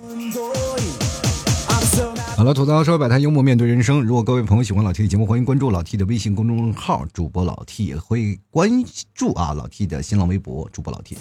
[2.49, 4.01] 好了，吐槽社会百态，幽默面对人生。
[4.01, 8.71] 如果各位朋友喜欢老 T 的节目，欢迎关注老 T 的微信公众号，主播老 T 也会关
[9.13, 11.19] 注啊老 T 的新浪微博，主播老 T。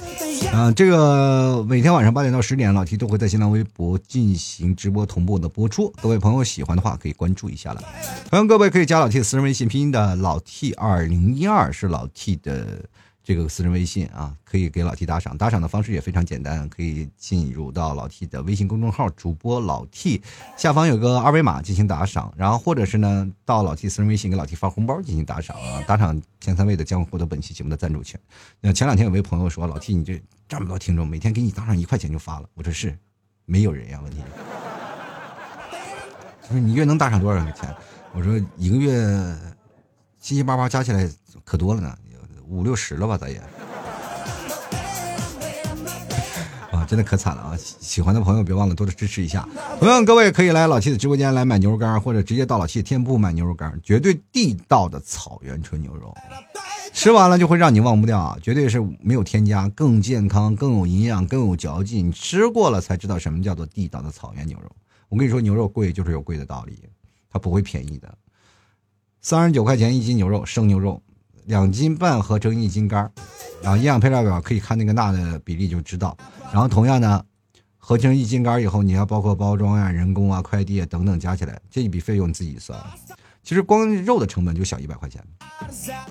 [0.54, 5.94] 啊，这个每天晚上八点到十点，老 T 都会在新浪微博进行直播同步的播出。
[6.02, 7.84] 各位朋友喜欢的话，可以关注一下了。
[8.32, 12.86] 欢迎各位可以加老 T 的私人微信，拼音的老 T 二零一二是老 T 的。
[13.28, 20.22] 这个私人微信啊，可以给老 T 打赏，打赏的方式也非常简单，可以进入到老 T 的微信公众号主播老 T，
[20.56, 28.18] 下方有个二维码进行打赏，然后或者是呢到老 T 私人微信给老 T 发红包进行打赏啊，打赏前三位的将获得本期节目的赞助权。
[28.62, 32.98] 那前两天有位朋友说，老 T 你这这么多听众，每天给你打赏一块钱就发了，我说是，
[33.44, 34.20] 没有人呀，问题。
[36.44, 37.76] 他说你月能打赏多少钱？
[38.14, 39.38] 我说一个月
[40.18, 41.12] 七七八八加起来
[41.44, 41.94] 可多了呢。
[42.50, 43.38] 五六十了吧，咱也
[46.72, 47.58] 啊，真的可惨了啊！
[47.58, 49.48] 喜欢的朋友别忘了多多支持一下。
[49.80, 56.16] 同样，各位可以来老七的直播间来买牛肉干，或者直接到老七的店铺买牛肉干，绝对地道的草原纯牛肉，
[56.94, 58.38] 吃完了就会让你忘不掉啊！
[58.42, 62.08] 绝对是没有添加，更健康、更有营养、更有嚼劲。
[62.08, 64.70] 你吃过了才知道什么叫做地道的草原牛肉。
[65.10, 66.78] 我跟你说，牛肉贵就是有贵的道理，
[67.30, 68.14] 它不会便宜的。
[69.22, 71.02] 三十九块钱一斤牛肉，生牛肉。
[71.48, 73.10] 两斤半合成一斤干
[73.62, 76.16] 然后营养配料表可以看那个钠的比例就知道。
[76.52, 77.24] 然后同样呢，
[77.78, 82.78] 合成一斤干以后，你要包括包装呀、人工啊、快递啊等等加起来，这一笔费用你自己算。
[83.44, 85.24] 其实光肉的成本就小一百块钱，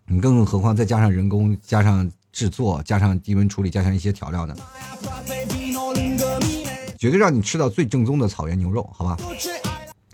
[0.07, 4.57] 你更何况再加上人工、加上制作、加上低温处理、加上一些调料呢？
[6.99, 9.19] 绝对让你吃到最正宗的草原牛肉，好吧？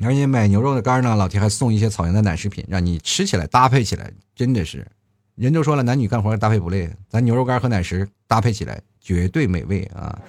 [0.02, 4.85] 而且买牛肉的干呢，老铁还送一些草原的奶食品，让你吃起来搭配起来，真的是。
[5.34, 10.18] 人都说了，男女干活搭配不累，咱牛肉干和奶食搭配起来绝对美味啊！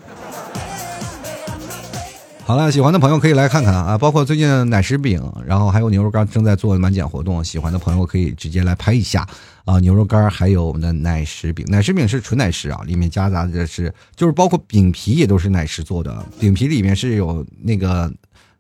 [2.46, 9.28] 好了，喜欢的朋友可以来看看啊，包括最近奶食饼，然后还有牛肉干正在做满减活动，喜欢的朋友可以直接来拍一下
[9.66, 9.78] 啊！
[9.80, 18.12] 牛肉干还有我们的奶食饼，奶食饼是纯奶食啊，里面夹杂的是就是包括饼皮也都是奶食做的，饼皮里面是有那个。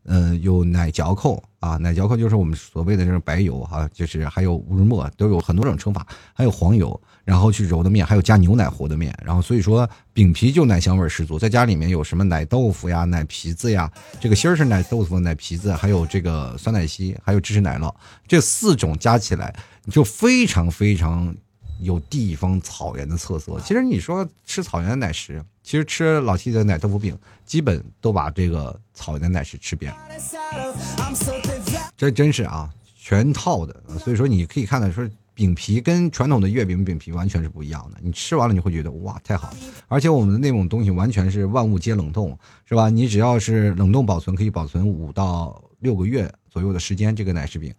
[0.06, 17.95] 嗯，有奶嚼扣啊，奶嚼扣就是我们所谓的这种白油哈，就是还有乌木都有很多种称法，还有黄油，然后去揉的面，还有加牛奶和的面，然后所以说饼皮就奶香味十足，在家里面有什么奶豆腐呀、奶皮子呀，这个芯儿是奶豆腐、奶皮子，还有这个酸奶昔，还有芝士奶酪，
[18.28, 19.56] 这四种加起来
[19.89, 21.34] 就非常非常。
[21.80, 23.60] 有地方草原的特色。
[23.60, 29.94] 其实你说吃草原的奶食，其实吃老七的奶豆腐饼，基本都把这个草原的奶食吃遍。
[31.98, 33.84] 这真是啊，全套的。
[34.00, 37.98] 所以说你可以看到，说饼皮跟传统的月饼饼皮完全是不一样的。
[38.02, 39.54] 你吃完了你会觉得哇，太好。
[39.88, 42.90] 而且我们的那种东西完全是万物皆冷冻，是吧？
[42.90, 47.16] 你只要是冷冻保存，可以保存五到六个月左右的时间。
[47.16, 47.74] 这个奶食饼。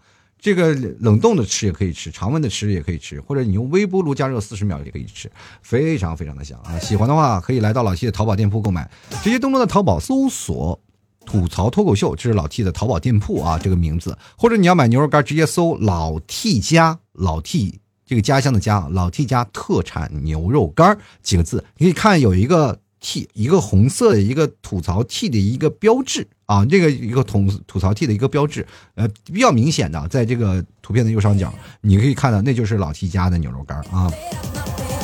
[0.45, 6.79] 这个冷冻的吃也可以吃，常温的吃也可以吃，或者你用微波炉加热四十秒也可以吃，非常非常的香啊！
[6.81, 8.87] 喜欢的话可以来到老 T 的淘宝店铺购买，
[9.23, 10.79] 直接登录到淘宝搜索
[11.25, 14.15] “吐槽脱口秀”，这是老 T 的淘宝店铺啊，这个名字。
[14.37, 26.27] 或者你要买牛肉干，直接搜“老 T 家老 T 这个家乡的家老 T 家特产牛肉干”几个字，你可以看有一个 T 一个红色的一个吐槽 T 的一个标志。
[26.47, 34.13] 啊，这个一个吐吐槽 T 的一个标志，呃，比较明显的，在这个图片的右上角，你可以看到，那就是老 T 家的牛肉干啊，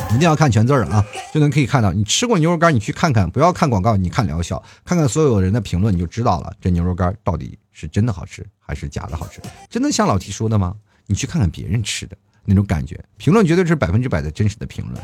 [0.09, 10.75] 一定要看全字儿啊，就能可以看到，你吃过牛肉干，你去看看，不要看广告，你看疗效，看看所有人的评论，你就知道了，这牛肉干到底是真的好吃还是假的好吃，真的像老 T 说的吗？
[11.07, 12.15] 你去看看别人吃的。
[12.45, 14.97] 那种感觉，评论绝对是百分之百的真实的评论，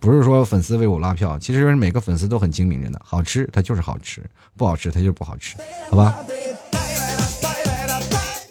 [0.00, 1.38] 不是说粉丝为我拉票。
[1.38, 4.22] 其实每个粉丝都很精明着呢，好吃它就是好吃，
[4.56, 5.56] 不好吃它就是不好吃，
[5.90, 6.16] 好吧？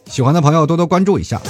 [0.06, 1.42] 喜欢的朋友多多关注一下。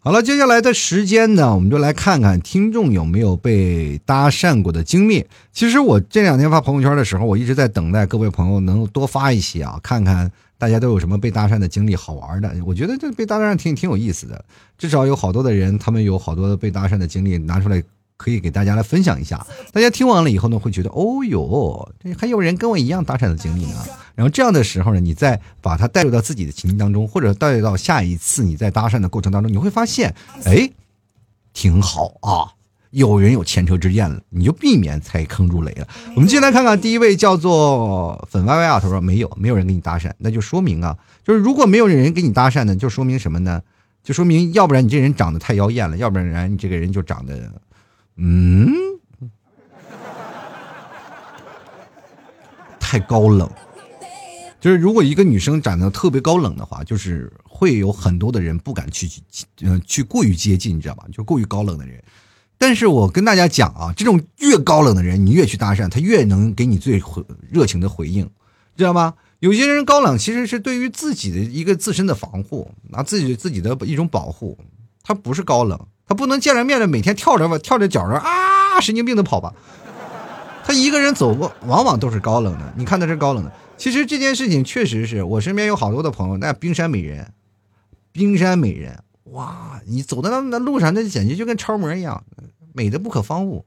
[0.00, 5.26] 好了，接下来的时间呢，我们就来看看听众有没有被搭讪过的经历。
[5.50, 12.54] 其实我这两天发朋友圈的时候，我一直在等待各位朋友能多发一些啊，看看大家都有什么被搭讪的经历，好玩的。
[12.66, 14.44] 我觉得这被搭讪挺挺有意思的，
[14.78, 17.82] 至少有好多的人，他们有好多的被搭讪的经历拿出来。
[18.16, 23.84] 可以给大家来分享一下，大家听完了以后呢，会觉得哦哟，这还有人跟我一样搭讪的经历呢。
[24.14, 30.14] 然后这样的时候呢，你再把它带入到自己的情境当中，或者带入到下一次你在搭讪的过程当中，你会发现，
[30.44, 30.70] 哎，
[31.52, 32.54] 挺好啊，
[32.94, 35.88] 有人有前车之鉴了，你就避免踩坑入雷了。
[36.14, 43.60] 我们进来看看第一位叫做粉歪歪啊，他说没有，没有人跟你搭讪，那就说明啊，就是如果没有人跟你搭讪呢，就说明什么呢？
[44.04, 47.52] 就说明要不然你这人长得太妖艳了，要不然你这个人就长得。
[48.16, 48.70] 嗯，
[52.78, 53.50] 太高冷，
[54.60, 59.08] 就是如果一个女生长得特别高冷的话，就是会有很多的人不敢去，
[59.62, 61.04] 嗯，去过于接近，你知道吧？
[61.12, 62.00] 就过于高冷的人。
[62.58, 68.28] 但是我跟大家讲啊，这种越高冷的人，你越去搭讪，他越能给你最回热情的回应，
[68.76, 69.14] 知道吗？
[69.40, 74.58] 有些人高冷其实是对于自己的一个自身的防护，拿自己自己的一种保护，
[75.02, 75.78] 他不是高冷。
[76.06, 79.54] 他不能见着面的每天跳着吧，跳着脚着啊，神经病的跑吧。
[80.62, 82.74] 他一个人走过，往往都是高冷的。
[82.76, 83.52] 你看他是高冷的。
[83.76, 87.32] 其实这件事情确实是我身边有好多的朋友，那冰山美人，
[88.12, 92.24] 冰山美人，哇，你走在那那路上，那简直就跟超模一样，
[92.72, 93.64] 美的不可方物。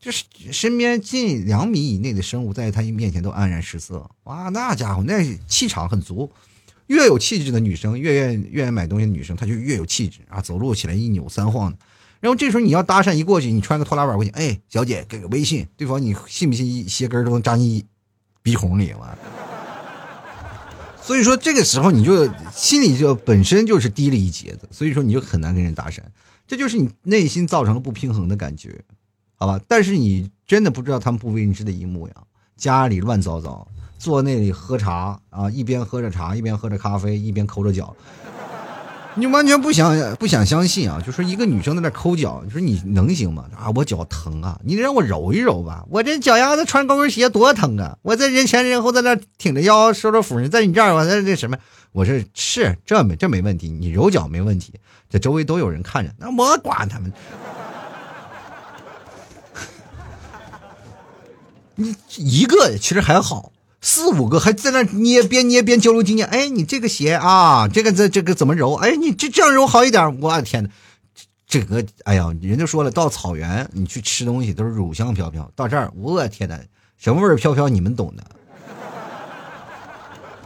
[0.00, 4.10] 就是身边近两米以内的生物，在他面前都黯然失色。
[4.24, 6.30] 哇，那家伙那气场很足。
[6.88, 11.78] 越有气质的女生，越愿愿意买东西的女生，她就越有气质啊，走路起来一扭三晃的。
[12.20, 17.84] 然后这时候你要搭讪一过去，你穿个拖拉板过去，哎，小姐给个微信，对方你信不信一鞋跟都能扎你
[18.42, 19.18] 鼻孔里了？
[21.04, 25.98] 所以说这个时候你就心里就本身就是低了一截子，所以说你就很难跟人搭讪，
[26.46, 28.82] 这就是你内心造成了不平衡的感觉，
[29.36, 29.60] 好吧？
[29.68, 32.14] 但是你真的不知道他们不为人知的一幕呀，
[32.56, 33.68] 家里乱糟糟。
[33.98, 37.94] 坐那里喝茶啊，一边喝着茶，一边喝着咖啡，一边抠着脚，
[39.16, 41.00] 你完全不想不想相信啊！
[41.04, 43.44] 就说一个女生在那抠脚，你说你能行吗？
[43.56, 47.96] 啊，我脚疼啊，你让我揉一揉吧，我这脚丫子穿高跟鞋多疼啊！
[48.02, 51.56] 我在人前人后在那挺着腰收着腹，在你这儿我在这什么？
[51.92, 54.74] 我说是这没这没问题，你揉脚没问题，
[55.08, 57.12] 这周围都有人看着，那我管他们。
[61.76, 63.52] 你一个其实还好。
[63.86, 66.26] 四五个还在那捏，边捏边交流经验。
[66.28, 68.72] 哎，你这个鞋啊，这个这这个怎么揉？
[68.76, 70.20] 哎，你这这样揉好一点。
[70.22, 70.70] 我的天哪，
[71.46, 76.58] 这个哎呀，人家说了，到草原你去吃东西都是乳香飘飘，到这儿我天哪，
[76.96, 77.68] 什么味儿飘飘？
[77.68, 78.24] 你们懂的。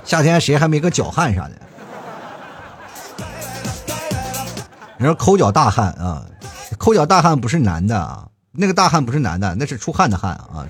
[0.05, 1.53] 夏天谁还没个脚汗啥的？
[4.98, 6.27] 你说抠脚大汉啊，
[6.77, 10.66] 抠脚大汉不是男的啊，那个大汉不是男的，那是出汗的汗啊。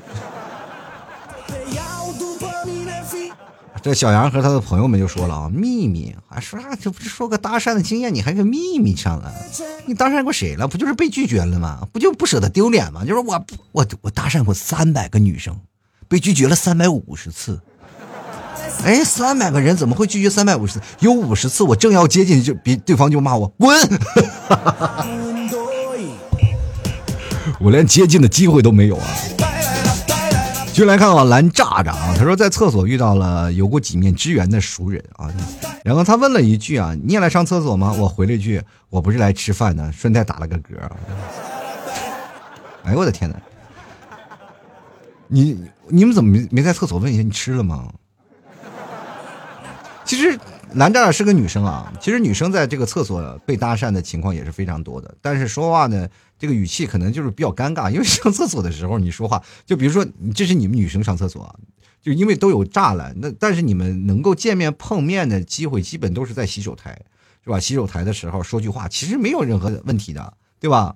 [3.81, 6.75] 这小杨和他的朋友们就说了啊，秘密还说啥？
[6.77, 9.33] 这不是说个搭讪的经验，你还个秘密上了？
[9.87, 10.67] 你搭讪过谁了？
[10.67, 11.87] 不就是被拒绝了吗？
[11.93, 13.05] 不就不舍得丢脸吗？
[13.05, 15.57] 就是我我我搭讪过三百个女生，
[16.09, 17.61] 被拒绝了三百五十次。
[18.85, 20.81] 哎，三百个人怎么会拒绝三百五十次？
[21.01, 23.77] 有五十次我正要接近，就别对方就骂我滚，
[27.61, 29.07] 我连接近的机会都没有啊。
[30.79, 35.29] 就来看看蓝炸炸啊，他说在厕所遇到了有过几面之缘的熟人啊，
[35.83, 37.93] 然后他问了一句啊，你也来上厕所吗？
[37.99, 40.77] 我回了一句，我不是来吃饭的，顺带打了个嗝。
[42.85, 43.37] 哎呦我的天哪！
[45.27, 47.93] 你你们怎么没没在厕所问一下你吃了吗？
[50.05, 50.39] 其实
[50.75, 56.07] 蓝炸炸是个女生啊，其实女生在这个厕所被搭讪的情况也是非常多的，但是说话呢。
[56.39, 61.59] 这个语气可能就是比较尴尬， 因为上厕所的时候你说话，就比如说，这是你们女生上厕所，
[62.01, 66.97] 就因为都有栅栏，那但是你们能够见面碰面的机会，基本都是在洗手台，
[67.43, 67.59] 是吧？
[67.59, 70.95] 洗手台的时候说句话，其实没有任何问题的，对吧？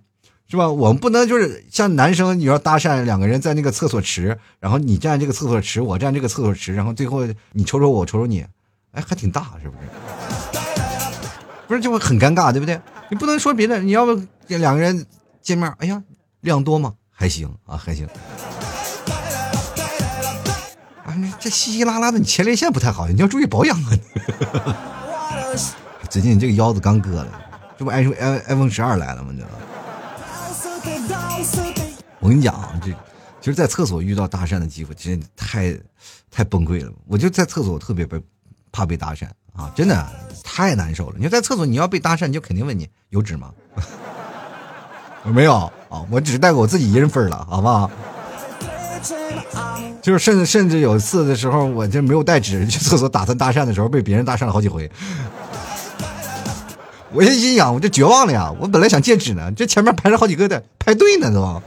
[0.48, 0.68] 是吧？
[0.70, 8.44] 我们不能就是像男生，你要搭讪两个人在那个厕所池，然后你站这个厕所池，我站这个厕所池，然后最后你瞅瞅我，我瞅瞅你，
[8.92, 10.58] 哎，还挺大，是不是？
[11.66, 12.78] 不是就会很尴尬，对不对？
[13.10, 15.04] 你不能说别的，你要不两个人。
[15.42, 16.02] 见面，哎呀，
[16.40, 16.94] 量多吗？
[17.10, 18.06] 还行啊，还行。
[21.04, 23.90] 啊，这稀稀拉拉的，你前列腺不太好，你要注意保养啊。
[26.08, 27.42] 最近你这个腰子刚割了，
[27.76, 28.14] 这不 iPhone
[28.46, 29.34] iPhone 十二来了吗？
[29.36, 29.44] 这。
[32.20, 32.90] 我跟你讲啊，这
[33.40, 35.76] 其实，在厕所遇到搭讪的机会，真的太
[36.30, 36.92] 太崩溃了。
[37.06, 38.20] 我就在厕所特别被
[38.70, 40.08] 怕被搭讪啊，真的
[40.44, 41.16] 太难受了。
[41.16, 43.52] 你说在厕所你要被搭讪，你就肯定问你有纸吗？
[45.24, 45.54] 我没有
[45.88, 47.90] 啊，我只是带过我自己一人份了，好不好？
[50.00, 54.90] 就是甚至甚至有一次的时候，我这没有带纸去厕所打算搭讪的时候，被别人搭讪了好几回。
[57.12, 58.50] 我一心想，我就绝望了呀！
[58.58, 61.62] 我本来想借纸呢，这前面排着好几个的排队呢，都。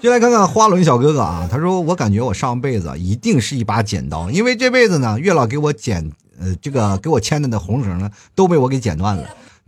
[0.00, 9.22] 就来看看花轮小哥哥啊，他说：“我感觉我上辈子一定是一把剪刀，因为这辈子呢，月老给我剪，呃，这个给我牵的那红绳呢，都被我给剪断了。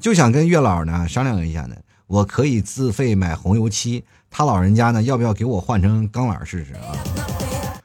[0.05, 1.75] 就想跟月老呢商量一下呢，
[2.07, 6.93] 我可以自费买红油漆，他老人家呢要不要给我换成钢缆试试啊？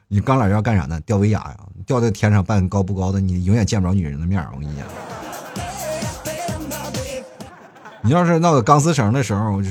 [0.06, 1.00] 你钢缆要干啥呢？
[1.06, 1.56] 吊威亚呀，
[1.86, 4.86] 吊在天上半高不高的，你永远见不着女人的面我跟你讲。”
[8.04, 9.62] 你要是闹个钢丝绳的时候，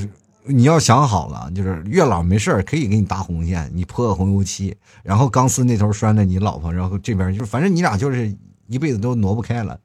[0.42, 8.36] 你要想好了，就是月老没事可以给你搭红线，你泼个红油漆，然后钢丝那头拴着你老婆，然后这边就是反正你俩就是
[8.66, 9.78] 一辈子都挪不开了，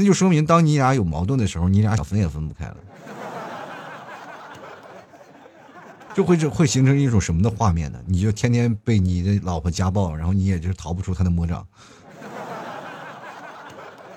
[0.00, 2.76] 那就说明当你俩有矛盾的时候，你俩想分也分不开了，
[6.14, 7.98] 就会这会形成一种什么的画面呢？
[8.06, 11.66] 你就天天被你的老婆家暴，然后你也就逃不出他的魔掌，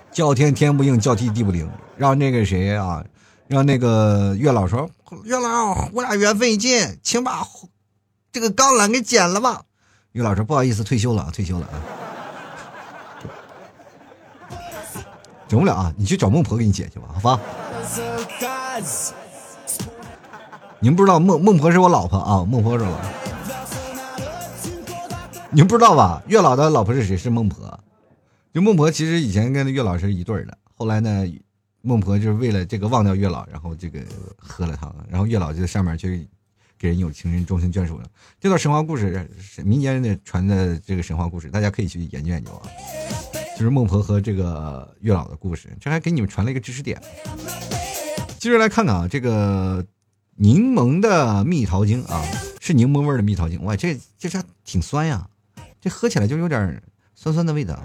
[0.10, 3.04] 叫天天不应，叫地地不灵，让那个谁啊？
[3.50, 4.90] 让那个月老说
[5.26, 7.46] ：“月老，我俩缘分已尽，请把
[8.32, 9.64] 这个钢缆给剪了吧。”
[10.14, 11.76] 月老说：“不好意思，退休了，退休了啊，
[15.54, 17.40] 整不了啊，你去找孟婆给你解去吧，好吧？”
[20.82, 23.00] 你们不知道孟孟婆是我老婆啊，孟婆是我。
[25.52, 26.24] 你们不知道吧？
[26.26, 27.16] 月老的老婆是谁？
[27.16, 27.80] 是孟婆。
[28.52, 31.24] 就孟婆其实以前跟月老是一对的，后来呢？
[31.84, 34.00] 孟婆就是为了这个忘掉月老，然后这个
[34.38, 36.10] 喝了汤，然后月老就在上面就
[36.80, 38.06] 给人有情人终成眷属了。
[38.40, 42.66] 这段神话故事是民间的传的这个神话故事，大家可以去研究研究啊。
[43.56, 47.02] 就是孟婆和这个月老的故事，这还给你们传了一个知识点。
[48.40, 49.86] 接着来看看啊，这个
[50.36, 52.24] 柠檬的蜜桃精啊，
[52.60, 55.28] 是柠檬味的蜜桃精，哇，这这啥挺酸呀，
[55.80, 56.82] 这喝起来就有点
[57.16, 57.82] 酸酸的味道。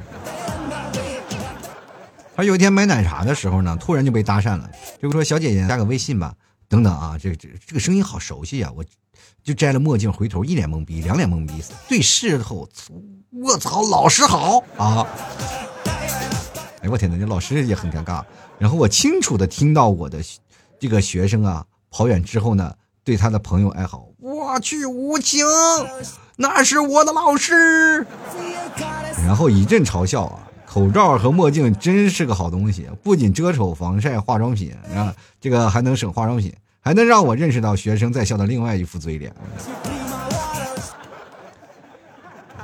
[2.34, 4.70] 他有一天买奶茶的时候呢，突然就被搭讪了，
[5.02, 6.34] 就说：“小姐姐加个微信吧。”
[6.68, 8.70] 等等啊，这这这个声音好熟悉啊！
[8.76, 8.84] 我
[9.42, 11.54] 就摘了墨镜，回头一脸懵逼，两脸懵逼。
[11.88, 12.68] 对视后，
[13.30, 15.06] 我操，老师好啊！
[16.82, 18.22] 哎我天哪，这老师也很尴尬。
[18.58, 20.18] 然后我清楚的听到我的
[20.78, 22.72] 这个学生啊跑远之后呢，
[23.04, 25.44] 对他的朋友哀嚎：“我去无情，
[26.36, 28.06] 那是我的老师。”
[29.26, 30.44] 然后一阵嘲笑啊。
[30.66, 39.34] 口罩和墨镜真是个好东西，不仅遮丑、防晒、化妆品啊，这个还能省化妆品，还能让我认识到学生在校的另外一副嘴脸。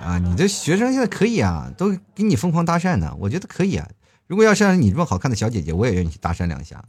[0.05, 3.88] 啊，你这学生现在可以啊，都给你疯狂搭讪呢，我觉得可以啊。
[4.26, 6.84] 如果要像你这么好看的小姐姐，我也愿意去搭讪两下。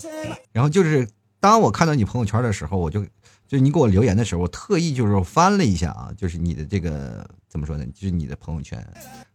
[0.51, 1.07] 然后就是
[1.39, 3.05] 当我看到你朋友圈的时候，我就
[3.47, 7.85] 就你给我留言的时候，我特意就是翻了一下啊，就是你的这个怎么说呢？
[7.93, 8.85] 就是你的朋友圈，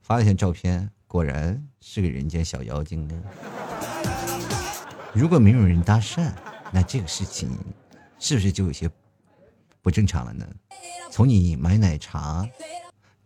[0.03, 0.89] 发了一些照片。
[1.07, 3.15] 果然是个人间小妖精呢。
[5.13, 6.31] 如果没有人搭讪，
[6.71, 7.51] 那这个事情
[8.21, 8.89] 是不是就有些
[9.83, 10.47] 不正常了呢？
[11.11, 12.49] 从你买奶茶、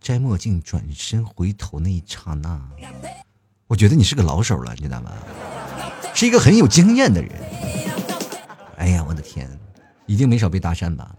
[0.05, 2.61] 摘墨镜、转身回头那一刹那，
[3.67, 5.11] 我觉得你是个老手了，你知道吗？
[6.15, 7.33] 是一个很有经验的人。
[8.77, 9.49] 哎呀，我的天，
[10.05, 11.17] 一定没少被搭讪吧？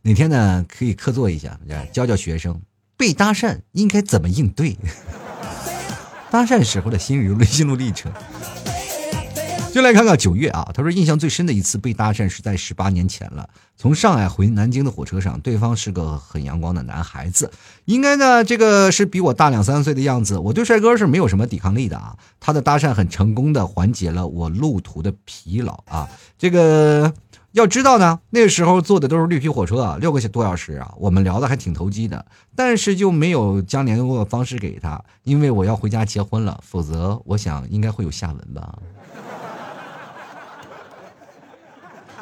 [0.00, 1.60] 哪天呢，可以客座一下，
[1.92, 2.62] 教教学生
[2.96, 4.74] 被搭讪应该怎么应对。
[6.32, 8.10] 搭讪时候的心路心路历程，
[9.72, 10.70] 就来看看九月啊。
[10.74, 13.48] 他说，印象最深的一次被搭讪是在十八年前了。
[13.76, 17.50] 从上海回南京的火车上，对方是个很阳光的男孩子，
[17.86, 20.38] 应该呢这个是比我大两三岁的样子。
[20.38, 22.14] 我对帅哥是没有什么抵抗力的啊。
[22.38, 26.08] 他的搭讪很成功的缓解了我路途的疲劳啊。
[26.38, 27.12] 这个。
[27.52, 32.24] 要知道呢，那时候坐的都是绿皮火车啊，六个多小时啊，我们聊的还挺投机的，
[32.56, 38.78] 但是就没有将联络方式给他，因为我要回家结婚了，否则我想应该会有下文吧。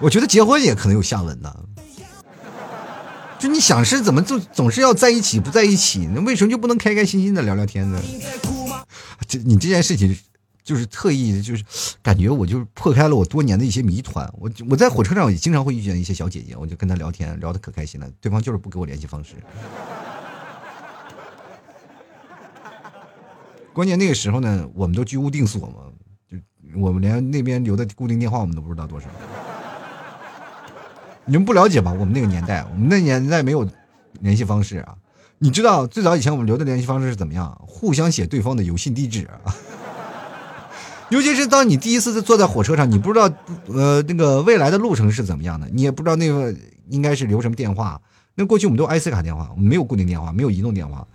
[0.01, 1.55] 我觉得结婚也可能有下文呢，
[3.39, 8.01] 就你想是怎么就总是要在一起不在一起，那为什么就不能开开心心的聊聊天呢？
[9.29, 10.19] 这你这件事情。
[10.63, 11.65] 就是特意，就是
[12.01, 14.31] 感觉我就是破开了我多年的一些谜团。
[14.39, 18.09] 我我在火车上也经常会遇见一些小姐姐，我就跟她聊天，聊得可开心了。
[18.21, 19.35] 对方就是不给我联系方式。
[23.73, 25.91] 关键那个时候呢，我们都居无定所嘛，
[26.31, 26.39] 就
[26.79, 29.09] 我们连那边留的固定电话我们都不知道多少。
[31.31, 31.93] 你们不了解吧？
[31.93, 33.65] 我们那个年代，我们那年代没有
[34.21, 34.97] 联系方式啊。
[35.39, 37.57] 你知道最早以前我们留的联系方式是怎么样？
[37.65, 39.55] 互相写对方的邮信地址啊。
[41.09, 43.31] 尤其是当你第一次坐在火车上，你不知道
[43.69, 46.53] 呃那个未来的路程是怎么样的，你也不知道那个
[46.89, 48.01] 应该是留什么电话。
[48.35, 51.07] 那过去我们都 IC 卡电话，我们没有固定电话，没有移动电话。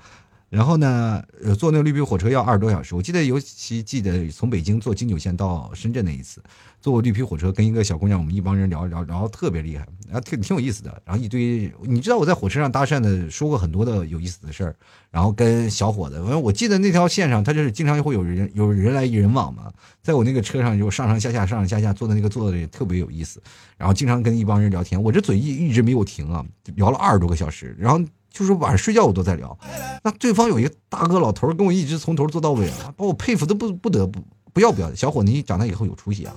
[0.50, 2.96] 然后呢，呃，坐那个绿皮火车要二十多小时。
[2.96, 6.42] 我记得尤其记得从北京坐京九线到深圳那一次，
[6.80, 11.02] 坐绿皮火车，跟一个小姑娘，我们一帮人聊聊，聊特别厉害，然后挺挺有意思的。
[11.04, 14.76] 然后一堆，你知道我在火车上搭讪的，说过很多的有意思的事儿。
[15.12, 19.74] 然后跟小伙子，我记得那条线上，他就是经常会有人有人来人往嘛。
[20.04, 23.42] 在我那个车上，就上上下下上上下下坐的那个座的也特别有意思。
[23.78, 27.76] 然后经常跟一帮人聊天，我这嘴一一直没有停啊，聊了二十多个小时。
[27.80, 28.00] 然后。
[28.36, 29.58] 就是晚上睡觉我都在聊，
[30.04, 34.20] 那对方有一个大哥老头跟我一直从头做到尾啊，把我佩服的不不得不
[34.52, 34.96] 不要不要的。
[34.98, 36.36] 小伙子，你长大以后有出息啊！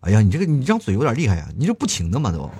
[0.00, 2.50] 哎呀，你这个你这张嘴有点厉害呀，你这不停的嘛都。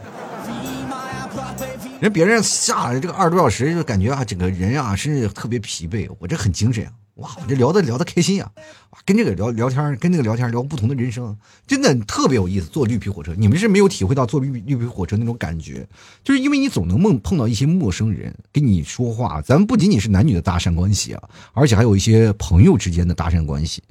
[2.00, 6.92] 人别人下来这个二十多小时，就感觉啊，整个人啊甚至特别疲惫，我这很精神啊。
[7.16, 8.50] 哇，我这聊的聊的开心呀！
[8.90, 11.34] 哇，跟这个聊聊天，跟这个聊天聊不同的人生，
[11.66, 12.66] 真的特别有意思。
[12.66, 15.88] 坐绿皮火车，你们是没有体会到坐绿绿皮火车那种感觉，
[16.22, 19.40] 就是因为你总能梦碰到一些陌生人跟你说话。
[19.40, 21.22] 咱们不仅仅是男女的搭讪关系啊，
[21.54, 23.82] 而且还有一些朋友之间的搭讪关系。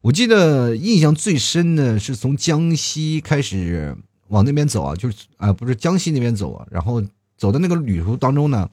[0.00, 3.96] 我记得印象最深的是从江西开始
[4.26, 7.00] 往那边走啊，就是啊，不是江西那边走啊，然后
[7.38, 8.68] 走的那个旅途当中呢。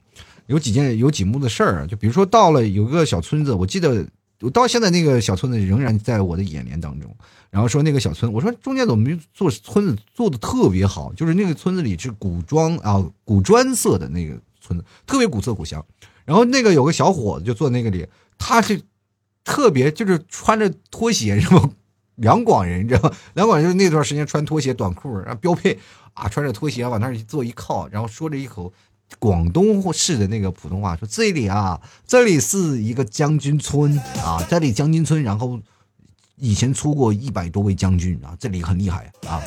[0.52, 4.06] 有几件有几幕的事儿，就比如说到了有个小村子，我记得
[4.42, 7.10] 我到现在那个小村子仍然在我的眼帘当中。
[7.50, 15.86] 然后说那个小村，我说中间怎么没做村子做的特别好，就是那个村子里是古装啊古砖色的那个村子，特别古色古香。
[16.26, 18.06] 然后那个有个小伙子就坐那个里，
[18.38, 18.82] 他是
[19.46, 21.72] 特别就是穿着拖鞋，什么
[22.16, 23.16] 两广人，你知道吗？
[23.36, 25.80] 两广人就那段时间穿拖鞋短裤，然后标配
[26.14, 28.74] 啊，穿着拖鞋往那儿一坐一靠，然后说着一口。
[29.20, 35.60] 广东市的那个普通话说：“这里啊，这里是一个将军村啊，这里将军村，然后
[36.38, 39.42] 以前出过一百多位将军啊，这里很厉害啊。”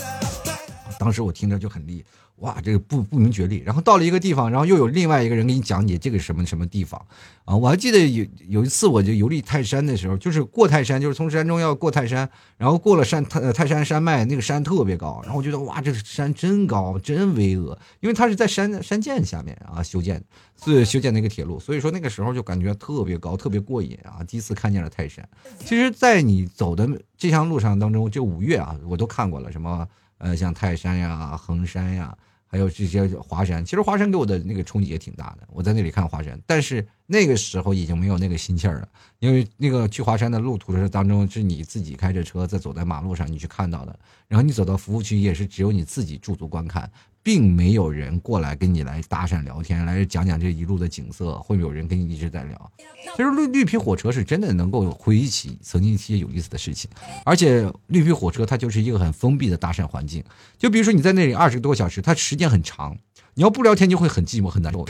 [1.04, 2.02] 当时我听着就很厉。
[2.38, 3.58] 哇，这个不不明觉厉。
[3.58, 7.00] 然后到了一个地方，然后又有另外一个人给你讲解这个什么什么地方
[7.44, 7.54] 啊！
[7.54, 20.20] 我还记得有有一次，我就游历泰山的时候，就是过泰山，就是从山中要过泰山，然后过了山泰泰山山脉，那个山特别高，然后我觉得哇，这个山真高，真巍峨，因为它是在山山涧下面啊修建，
[20.64, 24.24] 是修建那个铁路，所以说那个时候就感觉特别高，特别过瘾啊！
[24.26, 25.26] 第一次看见了泰山。
[25.60, 29.86] 其实，在你走的这项路上当中，就五岳啊，我都看过了，什么
[30.18, 32.16] 呃，像泰山呀、衡山呀。
[32.46, 35.48] 还有这些华山，其实华山给我的那个冲击也挺大的。
[35.48, 38.88] 我在那里看华山，但是那个时候已经没有那个心气儿了，
[39.18, 43.98] 因为那个去华山的路途当中是你自己开着车在走在马路上，你去看到的。
[44.28, 46.88] 然后你走到服务区也是只有你自己驻足观看。
[47.24, 52.70] 并没有人过来跟你来搭讪聊天，来讲讲这一路的景色，会有人跟你一直在聊。
[53.16, 56.90] 其实绿绿皮火车是真的能够回忆起曾经一些有意思的事情，
[57.24, 60.22] 而且绿皮火车它就是一个很封闭的搭讪环境。
[60.58, 62.94] 就比如说你在那里二十多个小时，它时间很长，
[63.32, 64.84] 你要不聊天就会很寂寞很难受。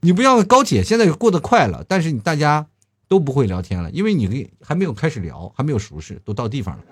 [0.00, 2.64] 你不像高铁，现在过得快了，但是你大家
[3.08, 6.84] 都不会聊天了，因为你还没有开始聊，还没有熟识，都到地方了。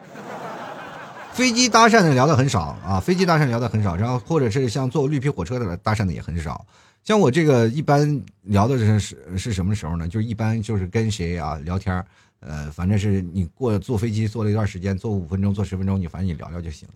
[1.38, 6.66] 飞机搭讪的聊的很少啊，飞机搭讪聊的很少，然后或者是像坐绿皮火车的搭讪的也很少。
[7.04, 10.08] 像我这个一般聊的是是是什么时候呢？
[10.08, 12.04] 就是一般就是跟谁啊聊天
[12.40, 16.94] 呃，反正是你过坐飞机坐了一段时间，坐五分钟，坐十分钟，你反正你聊聊就行了。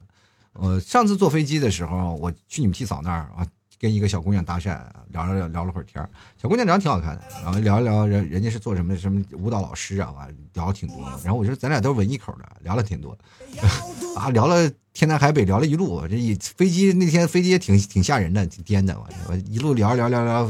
[0.55, 3.47] 呃，上次坐飞机的时候，我去你们替嫂那儿啊。
[3.83, 4.79] 跟一个小姑娘搭讪，
[5.09, 6.09] 聊了聊聊了会儿天
[6.41, 10.99] 小姑娘长得挺好看的，然后聊一聊人人家是做什么什么舞蹈老师啊，完聊了挺多。
[11.25, 13.19] 然后我说咱俩都是文艺口的，聊了挺多，
[14.15, 16.07] 啊，聊了天南海北，聊了一路。
[16.07, 18.97] 这一飞机那天飞机也挺挺吓人的，挺颠的。
[18.97, 20.49] 我我一路聊聊聊聊，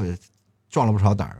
[0.68, 1.38] 壮了不少胆儿。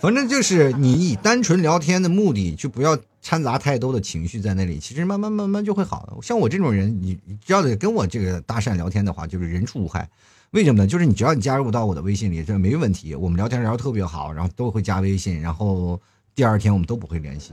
[0.00, 2.98] 反正就是你以单纯聊天的目的，就不要。
[3.28, 6.16] 掺杂太多的情绪在那里，其实慢慢慢慢就会好的。
[6.22, 7.14] 像我这种人，你
[7.44, 10.08] 只要得跟我这个搭讪聊天的话，就是人畜无害。
[10.52, 10.86] 为什么呢？
[10.86, 13.14] 就是你只要你加入到我的微信里，这没问题。
[13.14, 16.00] 我们聊天聊得特别好，然后都会加微信，然后
[16.34, 17.52] 第二天我们都不会联系。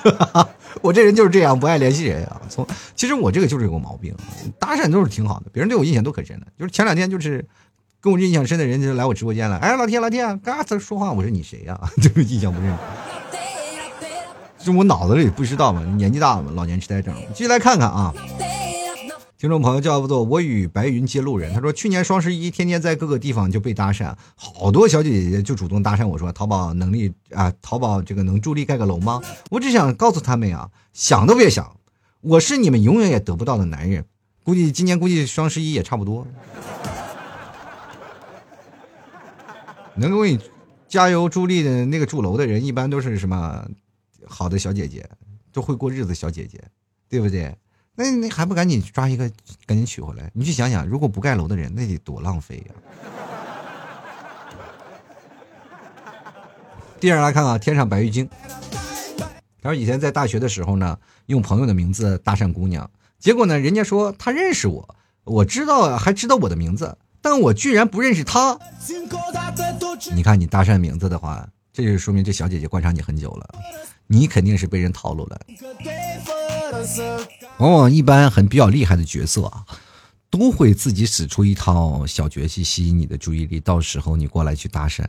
[0.80, 2.40] 我这人就是这样，不爱联系人啊。
[2.48, 4.16] 从其实我这个就是有个毛病，
[4.58, 6.46] 搭讪都是挺好的，别人对我印象都可深的。
[6.58, 7.46] 就是前两天就是
[8.00, 11.78] 跟我印象深的人就来我直播间了，哎，老天老天，嘎子说话，我说你谁呀？
[12.00, 12.74] 就是印象不深。
[14.66, 17.14] 就我脑子里不知道嘛，年纪大了嘛，老年痴呆症。
[17.32, 18.12] 继续来看看啊，
[19.38, 29.22] 听众朋友叫做我与白云接路人，他说去年双十一天天在各个地方就被搭讪，好多小姐姐就主动搭讪我说淘宝能力啊，淘宝这个能助力盖个楼吗？
[29.52, 31.76] 我只想告诉他们呀，想都别想，
[32.20, 34.04] 我是你们永远也得不到的男人。
[34.42, 36.26] 估计今年估计双十一也差不多。
[39.94, 40.40] 能给你
[40.88, 43.64] 加油助力的那个住楼的人，一般都是什么
[44.26, 45.08] 好的小姐姐，
[45.52, 46.62] 都会过日子小姐姐，
[47.08, 47.56] 对不对？
[47.94, 49.30] 那你还不赶紧抓一个，
[49.64, 50.30] 赶紧娶回来？
[50.34, 52.74] 你去想想，如果不盖楼的人，那得多浪费呀！
[57.00, 58.28] 第二来看啊，天上白玉京。
[59.62, 68.58] 他说以前在大学的时候呢，用朋友的名字搭讪姑娘，结果呢，人家说他认识我，我知道还知道我的名字，但我居然不认识他。
[70.14, 73.54] 你看你搭讪名字的话，这就说明这小姐姐观察你很久了，
[74.06, 75.40] 你肯定是被人套路了。
[77.58, 79.64] 往往一般很比较厉害的角色啊，
[80.30, 85.04] 都会自己使出一套小绝技吸引你的注意力，到时候你过来去搭讪，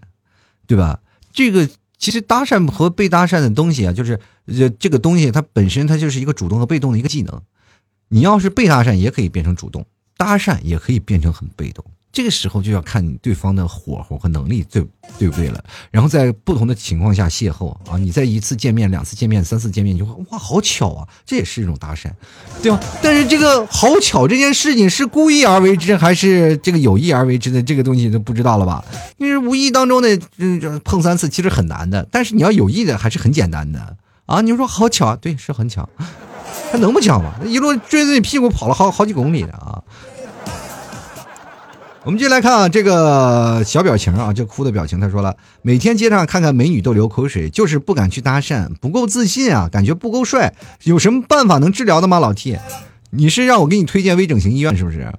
[0.65, 0.99] 对吧？
[1.31, 7.41] 这个其实搭讪和被搭讪的东西啊，就是这这个东西它本身它就是一个主动和被动的一个技能。
[8.09, 9.83] 你要是被搭讪，也可以变成主动；
[10.15, 11.83] 搭讪也可以变成很被动。
[12.17, 14.83] 这个时候就要看你对方的火候和能力，对
[15.19, 15.63] 对不对了？
[15.91, 21.07] 然后在不同的情况下邂逅啊，你在一次见面、两次见面、三次见面，就会哇，好巧啊！
[21.27, 22.09] 这也是一种搭讪，
[22.63, 22.79] 对吧？
[23.03, 27.61] 但是这个好巧这件事情是故意而为之，还是这个有意而为之的？
[27.61, 28.83] 这个东西都不知道了吧？
[29.17, 33.95] 因为无意当中的嗯碰三次其实很难的，但是你要有意的还是很简单的
[34.25, 34.41] 啊！
[34.41, 35.15] 你说好巧啊？
[35.21, 35.87] 对，是很巧，
[36.71, 37.35] 还能不巧吗？
[37.45, 39.83] 一路追着你屁股跑了好好几公里的啊！
[42.07, 44.97] 我们继续来看啊，这个小表情啊，这哭的表情。
[44.97, 50.53] 他说了，每天街上看看美女都流口水，就是不敢去搭讪，不够自信啊，感觉不够帅。
[50.83, 52.57] 有什么办法能治疗的吗，老 T？
[53.09, 55.13] 你是让我给你推荐微整形医院是不是？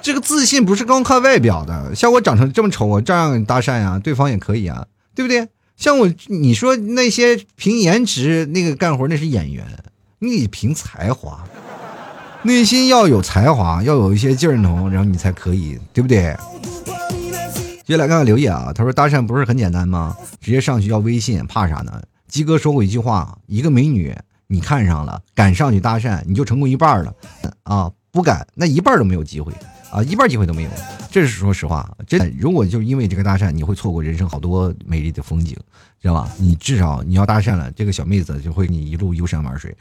[0.00, 5.46] 这个自信不是光看外表的，像我长成这么丑，我照样搭讪呀，对方也可以啊，对不对？
[5.76, 9.66] 像我，你说那些凭颜值那个干活那是演员，
[10.20, 11.44] 你得凭才华。
[12.44, 16.36] 内心要有才华，要有一些劲儿头，然后你才可以，对不对？
[17.86, 20.14] 接下来看看刘烨啊，他说搭讪不是很简单吗？
[20.42, 22.02] 直接上去要微信，怕啥呢？
[22.28, 24.14] 鸡哥说过一句话：一个美女
[24.46, 27.14] 你看上了，敢上去搭讪，你就成功一半了
[27.62, 27.90] 啊！
[28.10, 29.50] 不敢，那一半都没有机会
[29.90, 30.70] 啊，一半机会都没有。
[31.10, 32.30] 这是说实话，真的。
[32.38, 35.56] 如果就因为这个搭讪，你会错过人生好多美丽的风景，
[36.00, 36.30] 知道吧？
[36.38, 39.74] 你至少你要搭讪了，这个小妹子就会你一路游山玩水。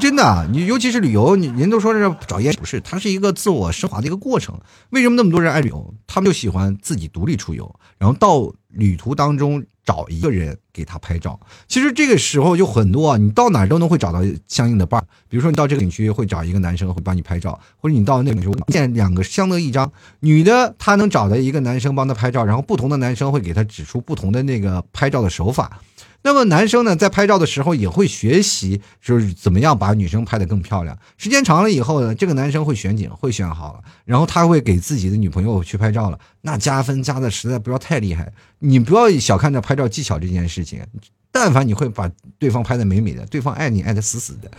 [0.00, 4.58] 真的，你尤其是旅游，你人都说是找烟，不是，它是一个自我升华的一个过程。
[4.90, 5.94] 为什么那么多人爱旅游？
[6.06, 11.38] 他们就喜欢自己独立出游，然后到旅途当中找一个人给他拍照。
[11.68, 15.06] 其实这个时候就很多，你到哪儿都能会找到相应的伴儿。
[15.28, 25.80] 比如说你到这个景区会找一个男生会帮你拍照，或者你到那个时候见两个相得益彰，女的她能找到一个男生帮她拍照，然后不同的男生会给她指出不同的那个拍照的手法。
[26.22, 30.98] 那么男生呢，在拍照的时候也会学习，就是怎么样把女生拍得更漂亮。
[31.16, 38.32] 时间长了以后呢，这个男生会选景，会选好了，然后他会给自己的女朋友去拍照了，那加分加的实在不要太厉害。
[38.58, 40.84] 你不要小看这拍照技巧这件事情，
[41.30, 44.50] 但凡你会把对方拍的美美的，对方爱你爱的死死的。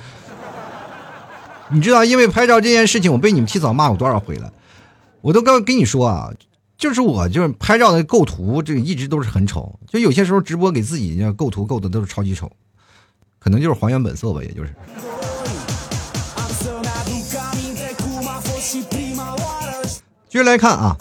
[1.69, 4.53] 你知道，因为拍照这件事情，我被你们提早骂过多少回了，
[5.19, 6.31] 我都刚跟你说啊。
[6.77, 9.79] 就是我，就是拍照的构图，这一直都是很丑。
[9.87, 12.51] 就有些时候直播给自己构图构的都是超级丑，
[13.39, 14.73] 可能就是还原本色吧，也就是。
[20.29, 20.95] 接着来看啊，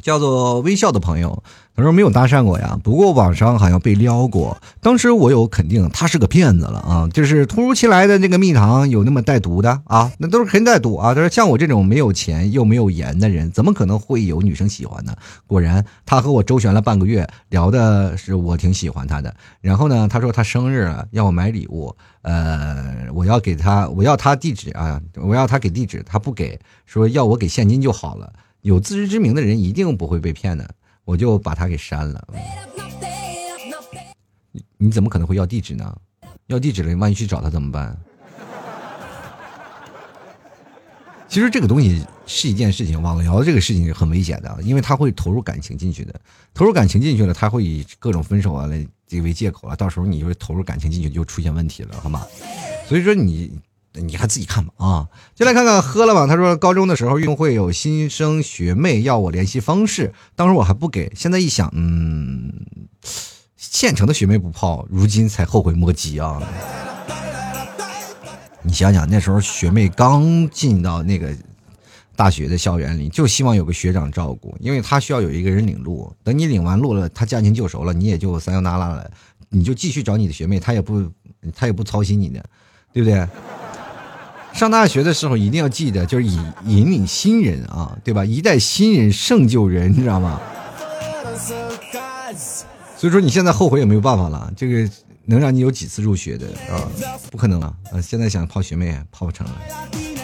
[0.00, 1.42] 叫做微笑的朋友。
[1.76, 4.56] 他说没有搭讪过呀，不过网上好像被撩过。
[4.80, 10.10] 当时我有肯定他是个骗子了啊，就是突如其来的那个蜜糖有那么带毒的啊？
[10.16, 11.14] 那都是肯定带毒啊！
[11.14, 15.14] 他说像我这种没有钱又没有颜的人，怎么可能会有女生喜欢呢？
[15.46, 19.34] 果然，他和我周旋了半个月，聊的是我挺喜欢他的。
[19.60, 28.32] 然后呢，他说他生日了要我买礼物，呃，我要给他，我要他地址啊，我要他给地址，他不给，说要我给现金就好了。
[28.62, 30.66] 有自知之明的人一定不会被骗的。
[31.06, 32.28] 我就把他给删了。
[34.50, 35.96] 你你怎么可能会要地址呢？
[36.48, 37.96] 要地址了，万一去找他怎么办？
[41.28, 46.20] 其实这个东西是一件事情，网聊这个事情很危险的，因为他会投入感情进去的，
[46.52, 48.84] 投入感情进去了，他会以各种分手啊来
[49.22, 52.26] 为借口了，到时候你就投入感情进去就出现问题了，好吗？
[52.88, 53.58] 所以说你。
[54.00, 55.08] 你还自己看吧啊！
[55.34, 56.26] 就来看看喝了吧。
[56.26, 61.12] 他说高中的时候运动会有新生学妹要我联系方式，当时我还不给。
[61.14, 62.52] 现在一想，嗯，
[63.56, 66.42] 现成的学妹不泡，如今才后悔莫及啊！
[68.62, 71.32] 你想想那时候学妹刚进到那个
[72.16, 76.12] 大学的校园里，就希望有个学长照顾，因为他需要有一个人领路。
[76.24, 79.08] 等你领完路了，他驾轻就熟了，你也就三幺拉拉了，
[79.48, 81.08] 你就继续找你的学妹，他也不
[81.54, 82.44] 他也不操心你的，
[82.92, 83.28] 对不对？
[84.56, 88.24] 上大学的时候一定要记得，就是引引领新人啊，对吧？
[88.24, 90.40] 一代新人胜旧人，你知道吗？
[92.96, 94.90] 所以说你现在后悔也没有办法了，这个
[95.26, 96.88] 能让你有几次入学的啊？
[97.30, 98.00] 不可能了啊！
[98.00, 99.52] 现在想泡学妹泡不成了，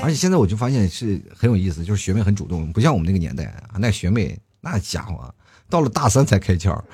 [0.03, 5.35] 而且现在我就发现是很有意思，就是学妹很主动，不像我们那个年代啊，那学妹那家伙
[5.69, 6.81] 到了大三才开窍。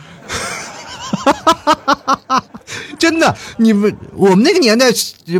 [2.98, 4.86] 真的，你们我们那个年代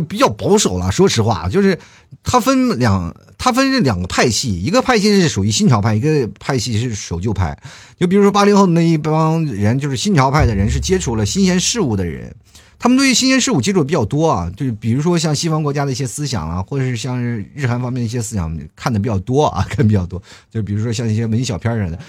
[0.07, 0.91] 比较保守了。
[0.91, 1.77] 说实话，就是
[2.23, 7.57] 他分两，他分这两个派系，一个派系是属于新潮派，一个派系是守旧派。
[7.99, 12.33] 就比如说八零后那一帮人，就是新潮派的人，是接触了新鲜事物的人，
[12.79, 14.51] 他们对于新鲜事物接触比较多啊。
[14.57, 20.21] 就比如说像西方国家的一些思想啊，或者是像日韩方面的一些思想看的比较多啊， 看比较多。
[20.49, 21.99] 就比如说像一些文艺小片似的。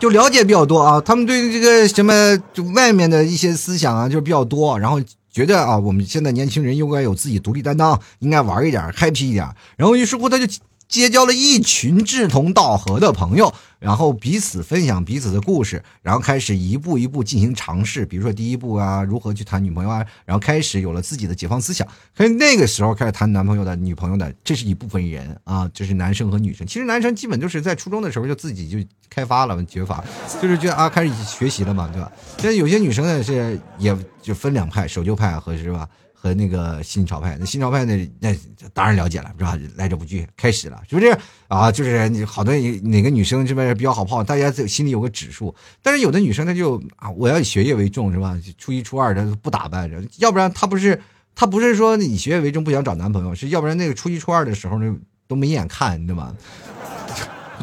[0.00, 10.46] 就了解比较多啊，他们对这个什么就外面的一些思想啊，就比较多，然后觉得啊，我们现在年轻人应该有自己独立担当，应该玩一点，happy 一点，然后于是乎他就。
[10.88, 18.06] 结交了一群志同道合的朋友，然后彼此分享彼此的故事，然后开始一步一步进行尝试。
[18.06, 21.86] 比如说第一步啊，如何去谈女朋友啊，然后开始有了自己的解放思想。
[22.16, 26.66] 可是那个时候开始谈男朋友的、女朋友的，这是一部分人啊，这是男生和女生。
[26.66, 28.78] 其实男生基本就是在初中的时候就自己就
[29.10, 30.04] 开发了觉法，
[30.40, 32.10] 就是觉得啊，开始学习了嘛，对吧？
[32.38, 35.88] 现在有些女生呢是也就分两派，守旧派和是吧？
[36.26, 38.34] 和那个新潮派，那新潮派那那
[38.74, 39.56] 当然了解了，是吧？
[39.76, 41.16] 来者不拒，开始了，是不是
[41.46, 41.70] 啊？
[41.70, 42.52] 就是好多
[42.82, 45.54] 哪个女生这边比较好泡，大家心里有个指数。
[45.82, 48.36] 但是有的女生她就啊，我要以学业为重，是吧？
[48.58, 51.00] 初一初二她不打扮，要不然她不是
[51.34, 54.96] 她不是说以学业为重不想找男朋友，是要不然那个初一初二的时候呢
[55.28, 56.34] 都没眼看，你知道吗？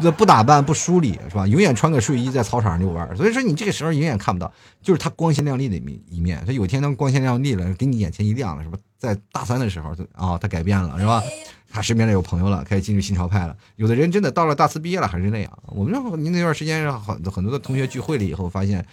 [0.00, 1.46] 不不打扮不梳理是吧？
[1.46, 6.42] 永远穿个睡衣在操场上遛弯所以说你这个时候永远看不到，就是他光鲜亮丽的一面一面。
[6.46, 8.78] 他有一天他光鲜亮丽了，给你眼前一亮了，是吧？
[8.98, 11.22] 在大三的时候，啊，他改变了，是吧？
[11.70, 13.56] 他身边的有朋友了，开始进入新潮派了。
[13.76, 15.58] 有的人真的到了大四毕业了还是那样。
[15.66, 18.84] 我们那您那段时间很很多的同学聚会了以后，发现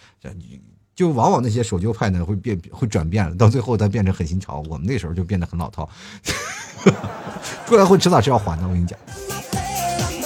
[0.95, 4.63] 就往往那些守旧派呢会变会转变了，到最后他变成很新潮。
[4.69, 5.89] 我们那时候就变得很老套，
[7.65, 8.67] 出来混迟早是要还的。
[8.67, 8.97] 我跟你讲，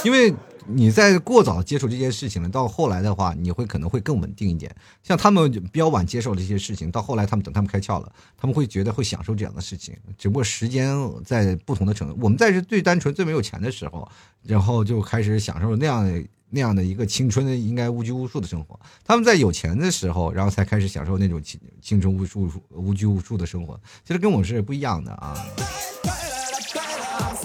[0.04, 0.34] 因为。
[0.68, 4.74] 你在过早接触这件事情了，到后来的话，你会可能会更稳定一点。
[5.02, 9.96] 像他们比较晚接受这些事情，到后来他们等他们开窍了，他们会觉得会享受这样的事情。
[10.18, 14.08] 只不过时间在不同的程度，我们在是最单纯、最没有钱的时候，
[14.42, 18.78] 然后就开始享受那样那样的一个青春应该无拘无束的生活。
[19.04, 23.78] 他们在有钱的时候，然后才开始享受那种青青春无束无拘无束的生活。
[24.04, 25.36] 其实跟我是不一样的啊。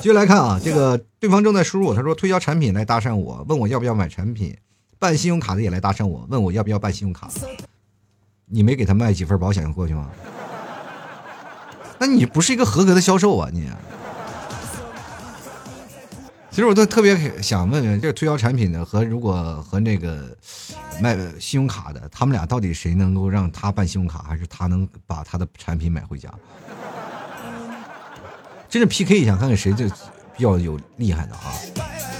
[0.02, 4.58] 继续来看啊，这个对方正在输入，他说推销产品来搭讪我，问我要不要买产品，
[4.98, 7.30] 办信用卡的也来搭讪我，问我要不要办信用卡。
[8.48, 10.10] 你没给他卖几份保险过去吗？
[12.00, 13.48] 那你不是一个合格的销售啊！
[13.54, 13.70] 你。
[16.50, 20.36] 其实我都特别想问问，这个推销产品的和如果和那个
[21.00, 26.30] 卖信用卡的，他们俩到底谁能够让他办信用卡，还是他能把他的产品买回家？
[28.72, 29.86] 真是 PK 一下，看看谁最
[30.38, 31.52] 比较有厉害的啊！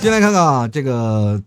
[0.02, 1.42] 进来看看啊，这个，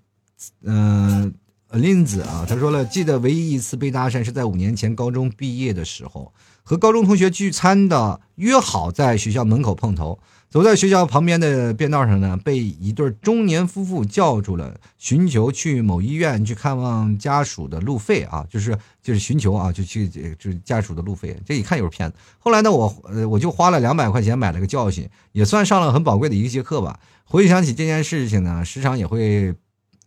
[0.63, 1.31] 嗯，
[1.73, 6.33] 林子啊，他说了，记得唯一一次被搭讪是在五年前高中毕业的时候，
[6.63, 10.19] 和高中同学聚餐的，约好在学校门口碰头。
[10.55, 21.37] 走在学校旁边的便道上呢，被一对中年夫妇叫住了，寻求去某医院去看望家属的路费啊，就是就是寻求啊，就去就是家属的路费。
[21.45, 22.17] 这一看就是骗子。
[22.39, 27.01] 后来呢，我呃我就花了两百块钱买了个教训，也算上了很宝贵的一个节课吧。
[27.25, 29.53] 回想起这件事情呢，时常也会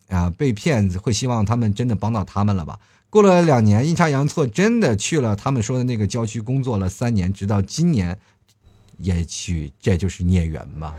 [0.08, 2.80] 啊被骗子会希望他们真的帮到他们了吧。
[3.10, 8.18] 过了两年，阴差阳错，真的去了他们说的那个郊区工作了三年，直到今年。
[8.98, 10.96] 也许这就是孽缘吧。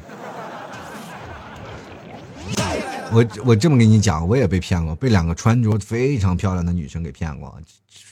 [3.11, 7.59] 我我这么跟你讲，我也被骗过，被两个穿着非常漂亮的女生给骗过。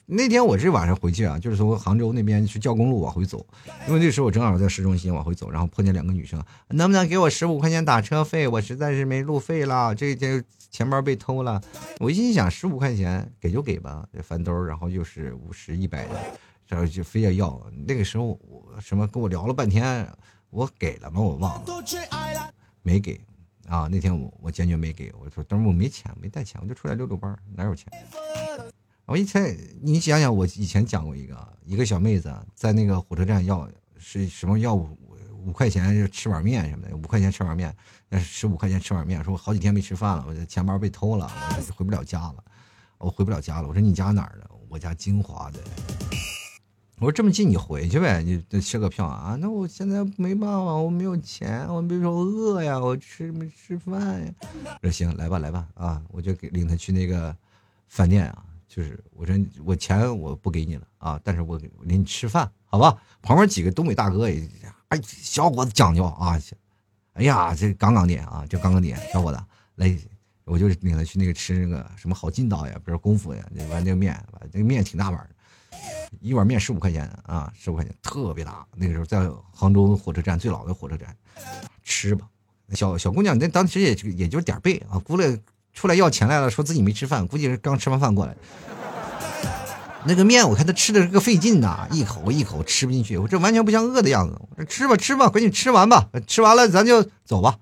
[0.06, 3.44] 那天我是晚上回去啊，就是从杭州那边去教工路往回走，
[3.88, 8.46] 因为那时候我正好在市中心往回走，然后碰见两个女生，能不能给我十五块钱打车费？
[8.46, 11.60] 我实在是没路费了，这这钱包被偷了。
[11.98, 16.10] 我心想，十五块钱给就给吧，翻兜，然后又是五十一百的。
[16.66, 20.06] 然后就非要要，那个时候我什么跟我聊了半天，
[20.50, 21.20] 我给了吗？
[21.20, 23.20] 我忘了，没给
[23.68, 23.88] 啊。
[23.90, 27.86] 那天我我坚决没给，我说等会我没钱，没带钱，我就出来溜溜弯，哪有钱？
[29.04, 34.98] 我以前你想想，我以前讲过一个，一个小妹子在那个火车站要是什么要五
[35.46, 37.72] 五块钱吃碗面什么的，五块钱吃碗面，
[38.08, 42.44] 那十五块钱吃碗面，说我好几天没吃饭了，我的钱包被偷了，我回不了家了，
[42.98, 43.68] 我回不了家了。
[43.68, 44.50] 我说你家哪儿的？
[44.68, 45.60] 我家金华的。
[46.98, 49.36] 我说这么近，你回去呗，你吃个票啊？
[49.38, 54.32] 那我现在没办法，我没有钱，我别说饿呀，我吃没吃饭呀？
[54.80, 57.36] 说行，来吧来吧啊，我就给领他去那个
[57.86, 62.96] 饭店啊，就是我说我钱我不给你了啊，但是我领你吃饭，好吧？
[63.20, 64.48] 旁边几个东北大哥也，
[64.88, 66.40] 哎，小伙子讲究啊，
[67.12, 69.38] 哎呀，这杠杠的啊，这杠杠的小伙子
[69.74, 69.94] 来，
[70.44, 74.18] 我就领他去那个吃那个什么好劲道呀，不是功夫呀，完那个面，
[74.50, 75.35] 那个面挺大碗的。
[76.20, 78.66] 一碗面十五块钱啊，十五块钱特别大。
[78.74, 81.14] 那个时候在杭州火车站最老的火车站，
[81.82, 82.26] 吃吧。
[82.72, 85.38] 小小姑娘那当时也就也就点背啊，估来
[85.72, 88.34] 出来要钱来了，说自己没吃饭，估计是刚吃完饭过来。
[90.04, 94.40] 那个面我看他吃的是个费劲呐，一口一口吃不进去，我这完全不像饿的样子。
[94.50, 97.58] 我说吃吧吃吧，赶紧吃完吧，吃完了咱就走吧。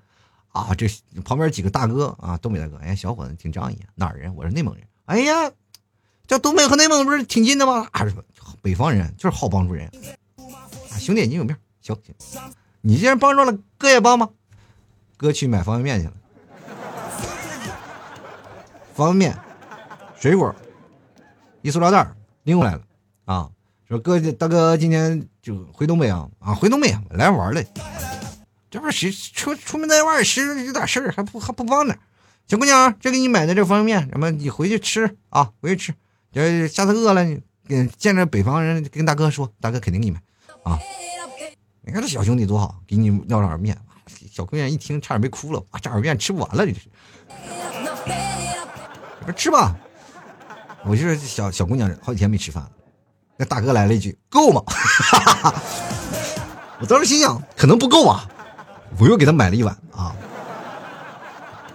[0.53, 0.87] 啊，这
[1.25, 4.35] 旁边几个大哥啊，东北大哥，哎，小伙子挺仗义，哪儿人？
[4.37, 4.85] 我是内蒙人。
[5.07, 5.51] 哎呀。
[6.27, 7.87] 这东北和内蒙不是挺近的吗？
[7.93, 8.07] 啊，
[8.63, 9.91] 北方人就是好帮助人。
[10.99, 12.41] 兄弟，你有面行行，
[12.81, 14.29] 你既然帮助了，哥也帮吧。
[15.17, 16.15] 哥去买方便面去了。
[18.95, 19.39] 方便面、
[20.19, 20.55] 水果、
[21.63, 22.15] 一塑料袋
[22.45, 22.81] 拎过来了。
[23.27, 23.51] 啊，
[23.87, 26.29] 说哥，大哥今天就回东北啊？
[26.39, 27.67] 啊，回东北来玩嘞。
[28.71, 31.99] 这不是谁出出门在外，是有点事儿，还不还不帮点。
[32.47, 35.53] 小姑娘，这给你买的这方便面，什么你回去吃啊？
[35.61, 35.95] 回去吃。
[36.35, 40.21] 要下次饿了，你见着北方人跟大哥说，大哥肯定给你买
[40.65, 40.79] 啊！
[41.83, 43.77] 你看这小兄弟多好，给你要碗面。
[44.31, 45.65] 小姑娘一听，差点没哭了。
[45.71, 46.81] 啊，这碗面吃不完了，这是。
[49.25, 49.77] 不吃吧？
[50.85, 52.71] 我就是小小姑娘，好几天没吃饭了。
[53.37, 54.61] 那大哥来了一句：“够吗？”
[56.81, 58.29] 我当时心想，可能不够啊。
[58.99, 60.15] 我又给他买了一碗啊。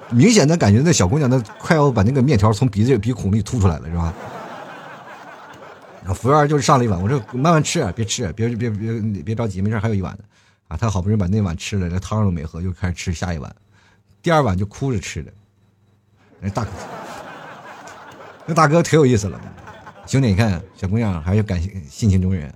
[0.09, 4.13] 明显的感觉，那小姑娘那快要把那个面条从鼻子鼻孔里吐出来了，是吧？
[6.13, 10.23] 服务员就是上了一碗，我说慢慢吃，别吃，别别别别着急，没事，还有一碗呢。
[10.67, 13.55] 啊，他好不容易把那碗吃了，连汤都没喝，又开始吃下一碗。
[14.21, 15.33] 第二碗就哭着吃的。
[16.39, 16.71] 那大哥，
[18.45, 19.39] 那大哥挺有意思了。
[20.05, 22.53] 兄弟，你看小姑娘还是感性性情中人。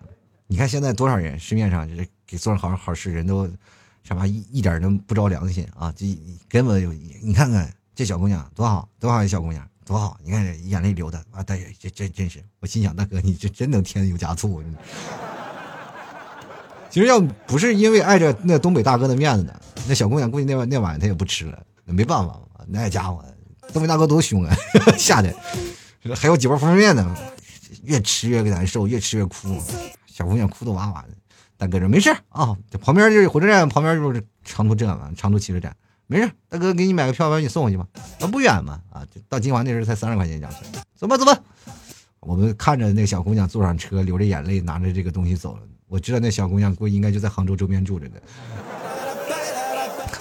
[0.48, 3.50] 你看现在多少人市面上就是给做好好事人都，
[4.04, 5.92] 什么一一点都不着良心啊！
[5.96, 6.06] 这
[6.50, 9.68] 根本有你看看这小姑娘多好，多好一小姑娘。
[9.86, 10.18] 多好！
[10.24, 14.64] 你看眼泪流的啊，大爷这真真是，我心想大哥，你这真能添油加醋。
[16.90, 19.54] 其实要不是因为碍着那东北大哥的面子呢，
[19.88, 21.62] 那小姑娘估计那晚那晚她也不吃了。
[21.86, 23.24] 那没办法那家伙
[23.74, 24.56] 东北大哥多凶啊，
[24.98, 25.34] 吓得
[26.16, 27.16] 还有几包方便面呢，
[27.84, 29.62] 越吃越难受，越吃越哭，
[30.06, 31.10] 小姑娘哭的哇哇的。
[31.58, 35.76] 大哥说没事啊，这旁边就是火车站，旁边就是长途站嘛，长途汽车站。
[36.08, 37.88] 没事，大哥给你买个票，把你送回去吧。
[38.20, 40.60] 啊，不远嘛，啊，到金华那时候才三十块钱价钱。
[40.96, 41.38] 走吧，走吧。
[42.20, 45.62] 我们看着那个小姑娘坐上车，流着眼泪，拿着这个东西走了。
[45.88, 48.16] 我知道那小姑娘估计应该就在杭州周边住着呢，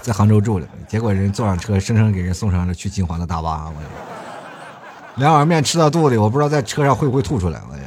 [0.03, 0.67] 在杭州住着。
[0.89, 3.69] 结果人坐上车，生生给人送上了去金华的大巴。
[3.69, 3.75] 我
[5.17, 7.61] 两碗面吃到肚里，我不知道在车上会不会吐出来。
[7.71, 7.83] 我也。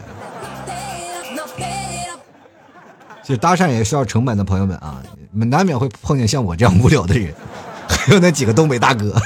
[3.24, 7.34] 其实搭讪也需要成本的，朋友们啊，难免会碰见像我这样无聊的人。
[8.06, 9.12] 还有那几个东北大哥，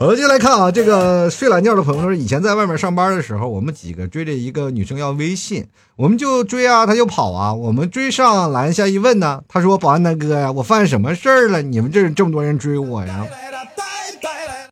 [0.00, 11.60] 我们就来看啊，这个睡懒觉的朋友说，以前在外面上班的时候，我们几个追着一个女生要微信，我们就追啊，她就跑啊，我们追上拦下一问呢，他说：“保安大哥呀，我犯什么事儿了？
[11.60, 13.26] 你们这这么多人追我呀？”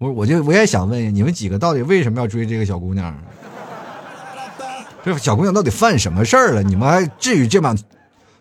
[0.00, 3.14] 我我就我也想问，你们几个到底为什么要追这个小姑娘？
[5.04, 6.62] 这小姑娘到底犯什么事儿了？
[6.62, 7.76] 你们还至于这么？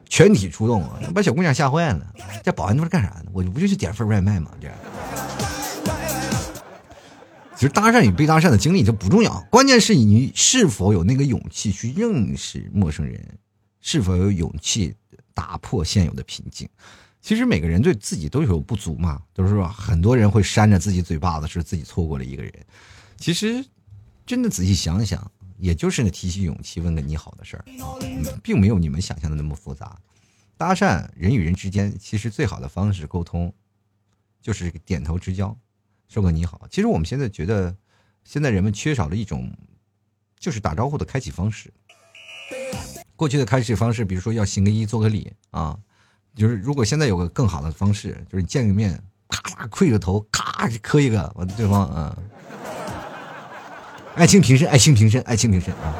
[0.10, 1.00] 全体出动啊！
[1.14, 2.14] 把小姑娘吓坏了。
[2.44, 3.26] 这保安都是干啥的？
[3.34, 4.52] 我就不就去点份外卖吗？
[4.60, 4.76] 这样。
[7.56, 13.20] 其实搭讪与被搭讪的经历就不重要，关键是你是否有那个勇气去认识陌生人，
[13.82, 14.94] 是否有勇气
[15.34, 16.70] 打破现有的瓶颈。
[17.20, 22.54] 其实每个人对自己都有不足嘛，都是说很多人会扇着自己嘴巴子，是自己错过了一个人。
[23.18, 23.66] 其实，
[24.26, 25.32] 真的仔细想想。
[25.58, 27.66] 也就是提起勇气问个你好的事儿，
[28.44, 30.00] 并没有你们想象的那么复杂。
[30.56, 33.54] 搭讪人与人之间，其实最好的方式沟通，
[34.42, 35.56] 就是点头之交，
[36.08, 36.68] 说个你好。
[36.70, 37.76] 其实我们现在觉得，
[38.24, 39.52] 现在人们缺少了一种，
[40.40, 41.72] 就是打招呼的开启方式。
[43.16, 45.78] 过去的开启方式，比如说要行个揖做个礼啊，
[46.36, 52.18] 就是如果现在有个更好的方式，就是见个面，咔嚓跪个头，咔磕一个，完对方啊。
[54.18, 55.94] 爱情平身，爱情平身，爱情平身啊！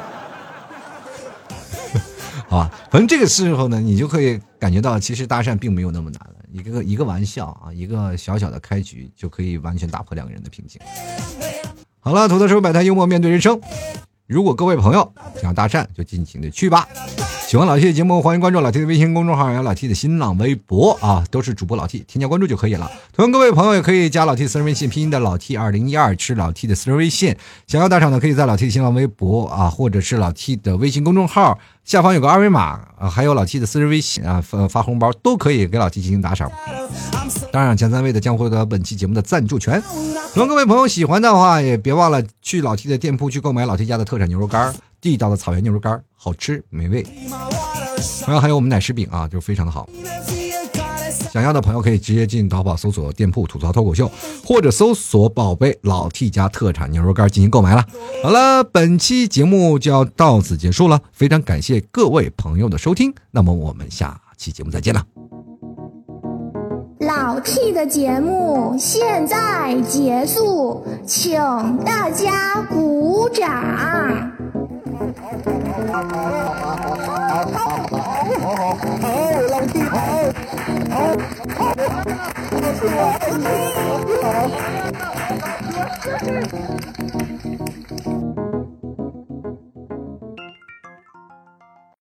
[2.50, 6.34] 好吧，反正这个时候呢，你就可以感觉到，其实搭讪并没有那么难了。
[6.50, 10.80] 一个一个玩笑啊，一个小小的开局，就可以完全打破两个人的平静。
[12.00, 13.60] 好了，土豆说摆摊幽默面对人生。
[14.28, 16.86] 如果各位朋友想要搭讪，就尽情的去吧。
[17.46, 22.92] 喜欢老 T 的节目，欢迎关注老 T 的微信公众号，还有老 T 的新浪微博啊，都是主播老 T，添加关注就可以了。
[23.14, 27.34] 同样，各位朋友也可以加老 T 私人微信，拼音的老 T 二零一二，是老 T 的私人微信。
[27.66, 31.58] 想要打赏的，可以在老 T 的新浪微博啊，或者是老 T 的微信公众号
[31.88, 36.52] 下方有个二维码啊，还有老七的私人微信啊，发发红包都可以给老七进行打赏。
[37.50, 39.82] 当然，前三位的将获得本期节目的赞助权。
[40.34, 47.02] 如果各位朋友喜欢的话，也别忘了去老七的店铺去购买老七家的特产牛肉干，地道的草原牛肉干，好吃美味。
[48.26, 49.88] 然后还有我们奶食饼啊，就非常的好。
[51.32, 54.10] 想要的朋友可以直接进淘宝搜索店铺“吐槽脱口秀”，
[54.44, 57.84] 或者搜索“宝贝老 T 家特产牛肉干”进行购买了。
[58.22, 65.04] 好了，本期节目就要到此结束了，非常感谢各位朋友的收听，那么我们下期节目再见了。
[67.00, 71.38] 老 T 的节目现在结束，请
[71.84, 74.32] 大家鼓掌。
[78.48, 79.96] 好好好，老 T 好，
[80.88, 80.96] 好，
[81.54, 81.60] 好，
[82.88, 83.12] 好，
[84.22, 84.48] 好，
[87.12, 87.17] 好，